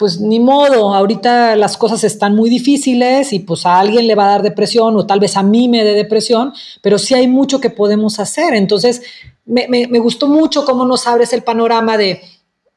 pues 0.00 0.18
ni 0.18 0.40
modo, 0.40 0.94
ahorita 0.94 1.56
las 1.56 1.76
cosas 1.76 2.04
están 2.04 2.34
muy 2.34 2.48
difíciles 2.48 3.34
y 3.34 3.40
pues 3.40 3.66
a 3.66 3.78
alguien 3.78 4.06
le 4.06 4.14
va 4.14 4.24
a 4.24 4.30
dar 4.30 4.42
depresión 4.42 4.96
o 4.96 5.04
tal 5.04 5.20
vez 5.20 5.36
a 5.36 5.42
mí 5.42 5.68
me 5.68 5.84
dé 5.84 5.92
depresión, 5.92 6.54
pero 6.80 6.98
sí 6.98 7.12
hay 7.12 7.28
mucho 7.28 7.60
que 7.60 7.68
podemos 7.68 8.18
hacer. 8.18 8.54
Entonces, 8.54 9.02
me, 9.44 9.86
gustó 9.98 10.26
mucho 10.26 10.64
cómo 10.64 10.86
nos 10.86 11.06
abres 11.06 11.34
el 11.34 11.42
panorama 11.42 11.98
de, 11.98 12.22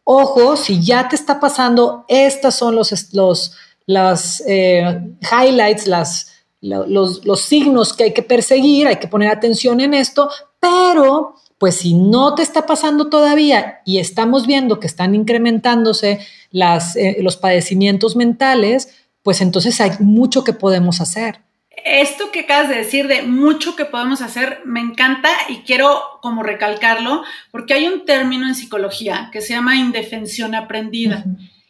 ojo, 0.04 0.58
si 0.58 0.84
ya 0.84 1.08
te 1.08 1.16
está 1.16 1.40
pasando, 1.40 2.04
estas 2.10 2.56
son 2.56 2.76
los, 2.76 2.92
los 3.14 3.54
las 3.86 4.44
eh, 4.46 5.00
highlights, 5.22 5.88
las, 5.88 6.28
los, 6.60 7.26
los 7.26 7.40
signos 7.40 7.94
que 7.94 8.04
hay 8.04 8.14
que 8.14 8.24
perseguir, 8.24 8.88
hay 8.88 8.98
que 8.98 9.08
poner 9.08 9.30
atención 9.30 9.80
en 9.80 9.94
esto, 9.94 10.30
pero 10.60 11.36
pues 11.58 11.78
si 11.78 11.94
no 11.94 12.36
te 12.36 12.42
está 12.42 12.66
pasando 12.66 13.08
todavía 13.08 13.80
y 13.86 14.00
estamos 14.00 14.46
viendo 14.46 14.82
que 14.82 14.88
están 14.88 15.16
incrementándose 15.16 16.20
las, 16.54 16.96
eh, 16.96 17.18
los 17.20 17.36
padecimientos 17.36 18.16
mentales, 18.16 18.96
pues 19.24 19.42
entonces 19.42 19.82
hay 19.82 19.92
mucho 20.00 20.46
que 20.46 20.54
podemos 20.54 21.02
hacer 21.02 21.42
esto 21.86 22.32
que 22.32 22.42
acabas 22.42 22.70
de 22.70 22.76
decir 22.76 23.08
de 23.08 23.24
mucho 23.24 23.76
que 23.76 23.86
podemos 23.86 24.22
hacer 24.22 24.62
me 24.66 24.80
encanta 24.80 25.30
y 25.50 25.58
quiero 25.60 26.02
como 26.22 26.44
recalcarlo 26.44 27.24
porque 27.52 27.74
hay 27.74 27.88
un 27.88 28.06
término 28.06 28.48
en 28.48 28.56
psicología 28.56 29.30
que 29.32 29.42
se 29.42 29.54
llama 29.54 29.76
indefensión 29.76 30.56
aprendida. 30.56 31.26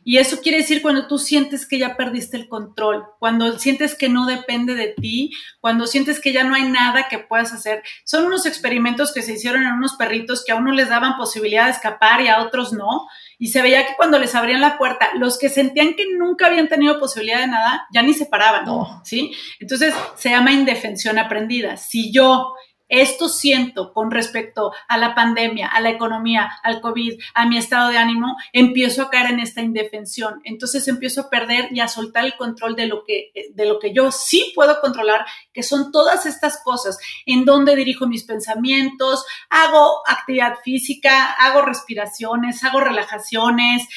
Y 0.06 0.18
eso 0.18 0.42
quiere 0.42 0.60
decir 0.60 0.82
cuando 0.82 1.08
tú 1.08 1.18
sientes 1.18 1.68
que 1.68 1.80
ya 1.80 1.96
perdiste 1.96 2.38
el 2.38 2.50
control, 2.50 3.06
cuando 3.20 3.58
sientes 3.58 3.96
que 3.96 4.10
no 4.10 4.26
depende 4.26 4.76
de 4.76 4.88
ti, 4.88 5.32
cuando 5.62 5.88
sientes 5.88 6.20
que 6.20 6.34
ya 6.34 6.44
no 6.44 6.56
hay 6.56 6.64
nada 6.64 7.08
que 7.10 7.20
puedas 7.20 7.54
hacer. 7.54 7.84
Son 8.04 8.26
unos 8.26 8.46
experimentos 8.46 9.14
que 9.14 9.22
se 9.22 9.34
hicieron 9.34 9.64
en 9.64 9.74
unos 9.74 9.94
perritos 9.94 10.44
que 10.46 10.52
a 10.52 10.56
unos 10.56 10.76
les 10.76 10.90
daban 10.90 11.18
posibilidad 11.18 11.66
de 11.66 11.72
escapar 11.72 12.22
y 12.22 12.28
a 12.28 12.42
otros 12.42 12.74
no. 12.74 13.08
Y 13.40 13.48
se 13.48 13.62
veía 13.62 13.86
que 13.86 13.96
cuando 13.96 14.20
les 14.20 14.36
abrían 14.36 14.62
la 14.62 14.78
puerta, 14.78 15.10
los 15.18 15.38
que 15.38 15.50
sentían 15.50 15.96
que 15.96 16.06
nunca 16.18 16.48
habían 16.48 16.68
tenido 16.68 17.00
posibilidad 17.00 17.40
de 17.40 17.48
nada, 17.48 17.88
ya 17.94 18.02
ni 18.02 18.14
se 18.14 18.26
paraban, 18.26 18.66
¿sí? 19.04 19.32
Entonces 19.60 19.94
se 20.16 20.30
llama 20.30 20.52
indefensión 20.52 21.18
aprendida. 21.18 21.78
Si 21.78 22.12
yo 22.12 22.54
esto 23.02 23.28
siento 23.28 23.92
con 23.92 24.12
respecto 24.12 24.72
a 24.88 24.98
la 24.98 25.16
pandemia, 25.16 25.68
a 25.68 25.82
la 25.82 25.90
economía, 25.90 26.52
al 26.64 26.80
COVID, 26.82 27.20
a 27.34 27.48
mi 27.48 27.58
estado 27.58 27.90
de 27.90 27.98
ánimo, 27.98 28.36
empiezo 28.52 29.02
a 29.02 29.10
caer 29.10 29.32
en 29.32 29.40
esta 29.40 29.62
indefensión. 29.62 30.42
Entonces 30.44 30.88
empiezo 30.88 31.22
a 31.22 31.30
perder 31.30 31.70
y 31.72 31.80
a 31.80 31.88
soltar 31.88 32.26
el 32.26 32.36
control 32.36 32.76
de 32.76 32.88
lo 32.88 33.04
que, 33.04 33.32
de 33.54 33.66
lo 33.66 33.80
que 33.80 33.94
yo 33.94 34.12
sí 34.12 34.52
puedo 34.54 34.80
controlar, 34.80 35.26
que 35.52 35.64
son 35.64 35.92
todas 35.92 36.26
estas 36.26 36.62
cosas, 36.64 36.98
en 37.26 37.46
donde 37.46 37.76
dirijo 37.76 38.08
mis 38.08 38.24
pensamientos, 38.24 39.26
hago 39.50 40.02
actividad 40.08 40.56
física, 40.64 41.32
hago 41.34 41.62
respiraciones, 41.62 42.64
hago 42.64 42.80
relajaciones, 42.80 43.88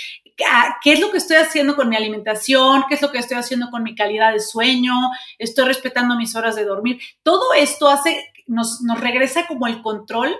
qué 0.83 0.92
es 0.92 1.01
lo 1.01 1.11
que 1.11 1.18
estoy 1.18 1.37
haciendo 1.37 1.77
con 1.77 1.88
mi 1.88 1.96
alimentación, 1.96 2.85
qué 2.88 2.94
es 2.94 3.03
lo 3.03 3.11
que 3.11 3.18
estoy 3.18 3.38
haciendo 3.38 3.70
con 3.70 3.83
mi 3.83 3.94
calidad 3.94 4.33
de 4.33 4.40
sueño, 4.40 4.94
estoy 5.38 5.66
respetando 5.66 6.16
mis 6.16 6.37
horas 6.37 6.57
de 6.57 6.64
dormir. 6.64 7.01
Todo 7.22 7.55
esto 7.55 7.88
hace 7.88 8.33
nos, 8.46 8.81
regresa 9.01 9.46
como 9.46 9.66
el 9.66 9.83
control 9.83 10.31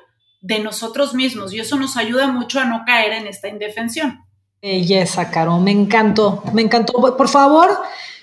de 0.40 0.61
nosotros 0.61 1.14
mismos 1.14 1.52
y 1.52 1.61
eso 1.61 1.76
nos 1.76 1.96
ayuda 1.96 2.28
mucho 2.28 2.61
a 2.61 2.64
no 2.64 2.85
caer 2.87 3.12
en 3.12 3.26
esta 3.26 3.48
indefensión. 3.48 4.20
Belleza, 4.62 5.30
Caro, 5.30 5.59
me 5.59 5.70
encantó, 5.70 6.42
me 6.52 6.62
encantó. 6.62 7.16
Por 7.16 7.28
favor, 7.28 7.70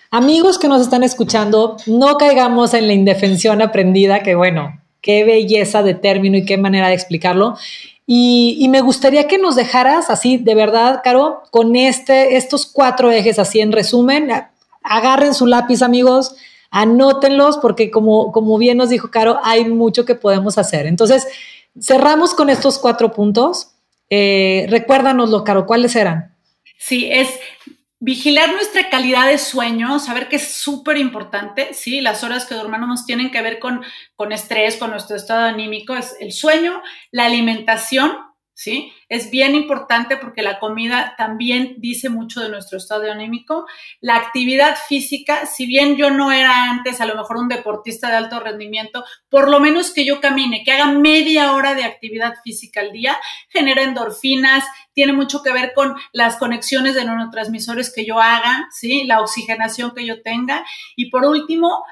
amigos 0.09 0.57
que 0.57 0.67
nos 0.67 0.81
están 0.81 1.03
escuchando, 1.03 1.77
no 1.86 2.17
caigamos 2.17 2.73
en 2.73 2.88
la 2.88 2.93
indefensión 2.93 3.62
aprendida, 3.62 4.21
que 4.23 4.36
bueno, 4.36 4.81
qué 5.01 5.23
belleza 5.23 5.83
de 5.83 5.93
término 5.93 6.38
y 6.38 6.45
qué 6.45 6.57
manera 6.57 6.88
de 6.88 6.95
explicarlo. 6.95 7.57
Y, 8.05 8.67
me 8.69 8.81
gustaría 8.81 9.27
que 9.27 9.37
nos 9.37 9.55
dejaras 9.55 10.09
así, 10.09 10.37
de 10.37 10.55
verdad, 10.55 11.01
Caro, 11.03 11.43
con 11.51 11.75
este, 11.75 12.35
estos 12.35 12.65
cuatro 12.65 13.11
ejes, 13.11 13.39
así 13.39 13.61
en 13.61 13.71
resumen. 13.71 14.29
Agarren 14.83 15.33
su 15.33 15.45
lápiz, 15.45 15.81
amigos, 15.81 16.35
anótenlos 16.69 17.57
porque 17.57 17.89
como, 17.91 18.31
como 18.33 18.57
bien 18.57 18.77
nos 18.77 18.89
dijo 18.89 19.09
Caro, 19.09 19.39
hay 19.43 19.65
mucho 19.65 20.03
que 20.03 20.15
podemos 20.15 20.57
hacer. 20.57 20.85
Entonces, 20.85 21.27
cerramos 21.79 22.33
con 22.33 22.49
estos 22.49 22.77
cuatro 22.77 23.13
puntos. 23.13 23.69
Eh, 24.09 24.65
recuérdanoslo, 24.69 25.43
Caro, 25.45 25.65
¿cuáles 25.65 25.95
eran? 25.95 26.35
Sí, 26.77 27.09
es 27.09 27.29
vigilar 28.03 28.51
nuestra 28.51 28.89
calidad 28.89 29.29
de 29.29 29.37
sueño, 29.37 29.97
saber 29.97 30.27
que 30.27 30.35
es 30.35 30.53
súper 30.55 30.97
importante, 30.97 31.73
sí, 31.73 32.01
las 32.01 32.21
horas 32.25 32.45
que 32.45 32.53
dormamos 32.53 33.05
tienen 33.05 33.31
que 33.31 33.41
ver 33.41 33.59
con, 33.59 33.81
con 34.17 34.33
estrés, 34.33 34.75
con 34.75 34.89
nuestro 34.89 35.15
estado 35.15 35.45
anímico, 35.45 35.95
es 35.95 36.13
el 36.19 36.33
sueño, 36.33 36.81
la 37.11 37.27
alimentación, 37.27 38.11
¿sí? 38.53 38.93
Es 39.09 39.31
bien 39.31 39.55
importante 39.55 40.17
porque 40.17 40.41
la 40.41 40.59
comida 40.59 41.15
también 41.17 41.75
dice 41.77 42.09
mucho 42.09 42.41
de 42.41 42.49
nuestro 42.49 42.77
estado 42.77 43.11
anímico. 43.11 43.65
La 43.99 44.15
actividad 44.15 44.77
física, 44.87 45.45
si 45.45 45.65
bien 45.65 45.95
yo 45.97 46.11
no 46.11 46.31
era 46.31 46.69
antes 46.69 47.01
a 47.01 47.05
lo 47.05 47.15
mejor 47.15 47.37
un 47.37 47.47
deportista 47.47 48.09
de 48.09 48.17
alto 48.17 48.39
rendimiento, 48.39 49.03
por 49.29 49.49
lo 49.49 49.59
menos 49.59 49.91
que 49.91 50.05
yo 50.05 50.21
camine, 50.21 50.63
que 50.63 50.71
haga 50.71 50.91
media 50.91 51.53
hora 51.53 51.73
de 51.73 51.83
actividad 51.83 52.35
física 52.43 52.81
al 52.81 52.91
día, 52.91 53.17
genera 53.49 53.83
endorfinas, 53.83 54.65
tiene 54.93 55.13
mucho 55.13 55.41
que 55.41 55.51
ver 55.51 55.73
con 55.73 55.95
las 56.11 56.37
conexiones 56.37 56.95
de 56.95 57.05
neurotransmisores 57.05 57.91
que 57.93 58.05
yo 58.05 58.19
haga, 58.19 58.67
¿sí? 58.71 59.05
La 59.05 59.21
oxigenación 59.21 59.93
que 59.95 60.05
yo 60.05 60.21
tenga. 60.21 60.63
Y 60.95 61.09
por 61.09 61.25
último, 61.25 61.83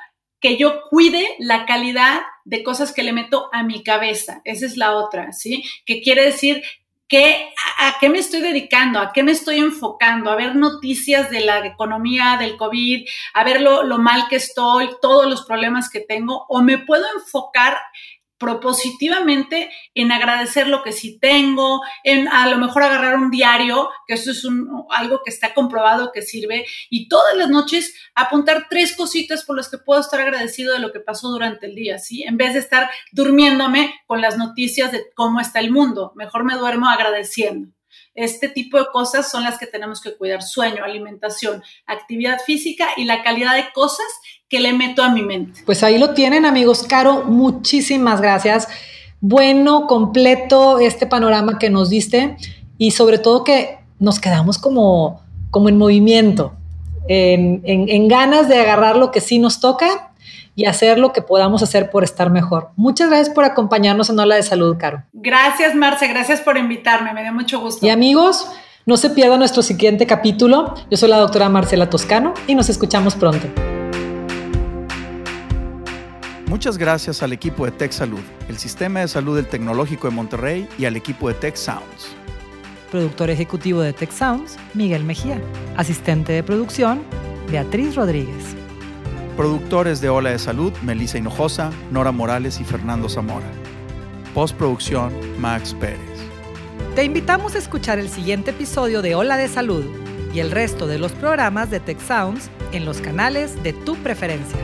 que 0.42 0.58
yo 0.58 0.82
cuide 0.90 1.36
la 1.40 1.66
calidad 1.66 2.22
de 2.44 2.64
cosas 2.64 2.92
que 2.92 3.04
le 3.04 3.14
meto 3.14 3.50
a 3.54 3.64
mi 3.64 3.84
cabeza. 3.84 4.42
Esa 4.44 4.66
es 4.66 4.76
la 4.76 4.94
otra, 4.94 5.32
¿sí? 5.32 5.64
Que 5.86 6.02
quiere 6.02 6.26
decir 6.26 6.64
que 7.08 7.54
a, 7.78 7.98
qué 8.00 8.10
me 8.10 8.20
estoy 8.20 8.42
dedicando, 8.42 9.00
a 9.00 9.12
qué 9.14 9.22
me 9.22 9.34
estoy 9.34 9.60
enfocando, 9.60 10.32
a 10.32 10.36
ver 10.36 10.56
noticias 10.56 11.30
de 11.30 11.42
la 11.42 11.66
economía, 11.66 12.38
del 12.40 12.58
COVID, 12.58 13.06
a 13.34 13.44
ver 13.44 13.62
lo, 13.62 13.84
lo 13.84 13.98
mal 14.00 14.28
que 14.30 14.38
estoy, 14.38 14.90
todos 15.02 15.30
los 15.30 15.46
problemas 15.46 15.90
que 15.90 16.00
tengo, 16.00 16.46
o 16.48 16.62
me 16.62 16.80
puedo 16.80 17.06
enfocar 17.16 17.78
propositivamente 18.42 19.70
en 19.94 20.12
agradecer 20.12 20.68
lo 20.68 20.82
que 20.82 20.94
sí 20.94 21.20
tengo, 21.20 21.82
en 22.04 22.28
a 22.28 22.50
lo 22.50 22.58
mejor 22.58 22.82
agarrar 22.82 23.16
un 23.16 23.30
diario, 23.30 23.88
que 24.08 24.16
eso 24.16 24.32
es 24.32 24.44
un, 24.44 24.68
algo 24.90 25.22
que 25.24 25.30
está 25.30 25.54
comprobado 25.54 26.12
que 26.12 26.24
sirve, 26.24 26.66
y 26.90 27.08
todas 27.08 27.38
las 27.38 27.50
noches 27.50 27.94
apuntar 28.16 28.66
tres 28.68 28.96
cositas 28.96 29.46
por 29.46 29.58
las 29.58 29.70
que 29.70 29.78
puedo 29.78 30.02
estar 30.02 30.20
agradecido 30.20 30.74
de 30.74 30.80
lo 30.80 30.92
que 30.92 31.00
pasó 31.00 31.30
durante 31.30 31.68
el 31.68 31.76
día, 31.76 32.00
¿sí? 32.00 32.24
En 32.24 32.36
vez 32.36 32.54
de 32.54 32.60
estar 32.60 32.90
durmiéndome 33.12 33.94
con 34.08 34.22
las 34.22 34.40
noticias 34.40 34.92
de 34.92 35.06
cómo 35.14 35.40
está 35.40 35.60
el 35.60 35.70
mundo, 35.70 36.12
mejor 36.16 36.44
me 36.44 36.56
duermo 36.56 36.90
agradeciendo. 36.90 37.70
Este 38.14 38.50
tipo 38.50 38.78
de 38.78 38.86
cosas 38.92 39.32
son 39.32 39.44
las 39.44 39.58
que 39.58 39.68
tenemos 39.68 40.02
que 40.02 40.16
cuidar, 40.16 40.44
sueño, 40.44 40.84
alimentación, 40.84 41.64
actividad 41.86 42.40
física 42.46 42.90
y 42.98 43.06
la 43.06 43.24
calidad 43.24 43.56
de 43.56 43.72
cosas 43.74 44.06
que 44.50 44.60
le 44.60 44.74
meto 44.74 45.02
a 45.02 45.10
mi 45.10 45.24
mente. 45.24 45.62
Pues 45.66 45.82
ahí 45.82 45.98
lo 45.98 46.14
tienen 46.14 46.46
amigos. 46.46 46.84
Caro, 46.84 47.24
muchísimas 47.24 48.22
gracias. 48.22 48.68
Bueno, 49.22 49.88
completo 49.88 50.80
este 50.80 51.08
panorama 51.08 51.58
que 51.58 51.70
nos 51.70 51.90
diste 51.90 52.36
y 52.78 52.92
sobre 52.92 53.18
todo 53.18 53.44
que 53.44 53.78
nos 54.00 54.20
quedamos 54.20 54.58
como, 54.58 55.22
como 55.50 55.70
en 55.70 55.78
movimiento, 55.78 56.54
en, 57.08 57.62
en 57.64 58.08
ganas 58.08 58.50
de 58.50 58.60
agarrar 58.60 58.98
lo 58.98 59.12
que 59.12 59.22
sí 59.22 59.40
nos 59.40 59.60
toca 59.60 60.11
y 60.56 60.66
hacer 60.66 61.00
lo 61.00 61.14
que 61.14 61.22
podamos 61.22 61.64
hacer 61.64 61.90
por 61.90 62.04
estar 62.04 62.30
mejor. 62.30 62.70
Muchas 62.76 63.10
gracias 63.10 63.34
por 63.34 63.46
acompañarnos 63.46 64.10
en 64.10 64.20
Ola 64.20 64.36
de 64.36 64.44
Salud, 64.44 64.78
Caro. 64.78 65.04
Gracias, 65.14 65.76
Marce, 65.76 66.08
gracias 66.08 66.42
por 66.42 66.58
invitarme, 66.58 67.14
me 67.14 67.24
dio 67.24 67.34
mucho 67.34 67.60
gusto. 67.60 67.86
Y 67.86 67.90
amigos, 67.90 68.48
no 68.86 68.98
se 68.98 69.10
pierdan 69.12 69.40
nuestro 69.40 69.62
siguiente 69.62 70.08
capítulo. 70.08 70.74
Yo 70.90 70.98
soy 70.98 71.10
la 71.10 71.18
doctora 71.18 71.50
Marcela 71.50 71.90
Toscano 71.90 72.34
y 72.48 72.56
nos 72.56 72.70
escuchamos 72.70 73.16
pronto. 73.16 73.48
Muchas 76.48 76.78
gracias 76.78 77.24
al 77.24 77.32
equipo 77.32 77.66
de 77.66 77.72
Tech 77.72 77.92
Salud, 77.92 78.20
el 78.50 78.58
sistema 78.58 79.00
de 79.00 79.08
salud 79.08 79.38
del 79.38 79.48
Tecnológico 79.48 80.10
de 80.10 80.16
Monterrey 80.16 80.68
y 80.78 80.86
al 80.86 80.98
equipo 80.98 81.30
de 81.30 81.36
Tech 81.36 81.56
Sounds. 81.56 82.16
Productor 82.92 83.30
ejecutivo 83.30 83.80
de 83.82 83.94
Tech 83.94 84.12
Sounds, 84.12 84.58
Miguel 84.74 85.06
Mejía. 85.06 85.42
Asistente 85.78 86.34
de 86.34 86.44
producción, 86.44 87.04
Beatriz 87.50 87.96
Rodríguez. 87.96 88.61
Productores 89.38 90.02
de 90.02 90.10
Ola 90.10 90.32
de 90.32 90.40
Salud, 90.40 90.74
Melissa 90.84 91.18
Hinojosa, 91.18 91.72
Nora 91.90 92.12
Morales 92.12 92.60
y 92.60 92.66
Fernando 92.66 93.08
Zamora. 93.08 93.46
Postproducción, 94.34 95.14
Max 95.40 95.74
Pérez. 95.74 96.00
Te 96.96 97.06
invitamos 97.06 97.56
a 97.56 97.58
escuchar 97.58 97.98
el 97.98 98.10
siguiente 98.10 98.52
episodio 98.52 99.02
de 99.02 99.16
Hola 99.16 99.38
de 99.38 99.48
Salud 99.48 99.86
y 100.34 100.40
el 100.40 100.52
resto 100.52 100.86
de 100.86 101.00
los 101.00 101.14
programas 101.14 101.72
de 101.72 101.80
Tech 101.80 102.00
Sounds 102.02 102.50
en 102.74 102.84
los 102.84 103.00
canales 103.00 103.62
de 103.64 103.72
tu 103.72 103.96
preferencia. 103.96 104.60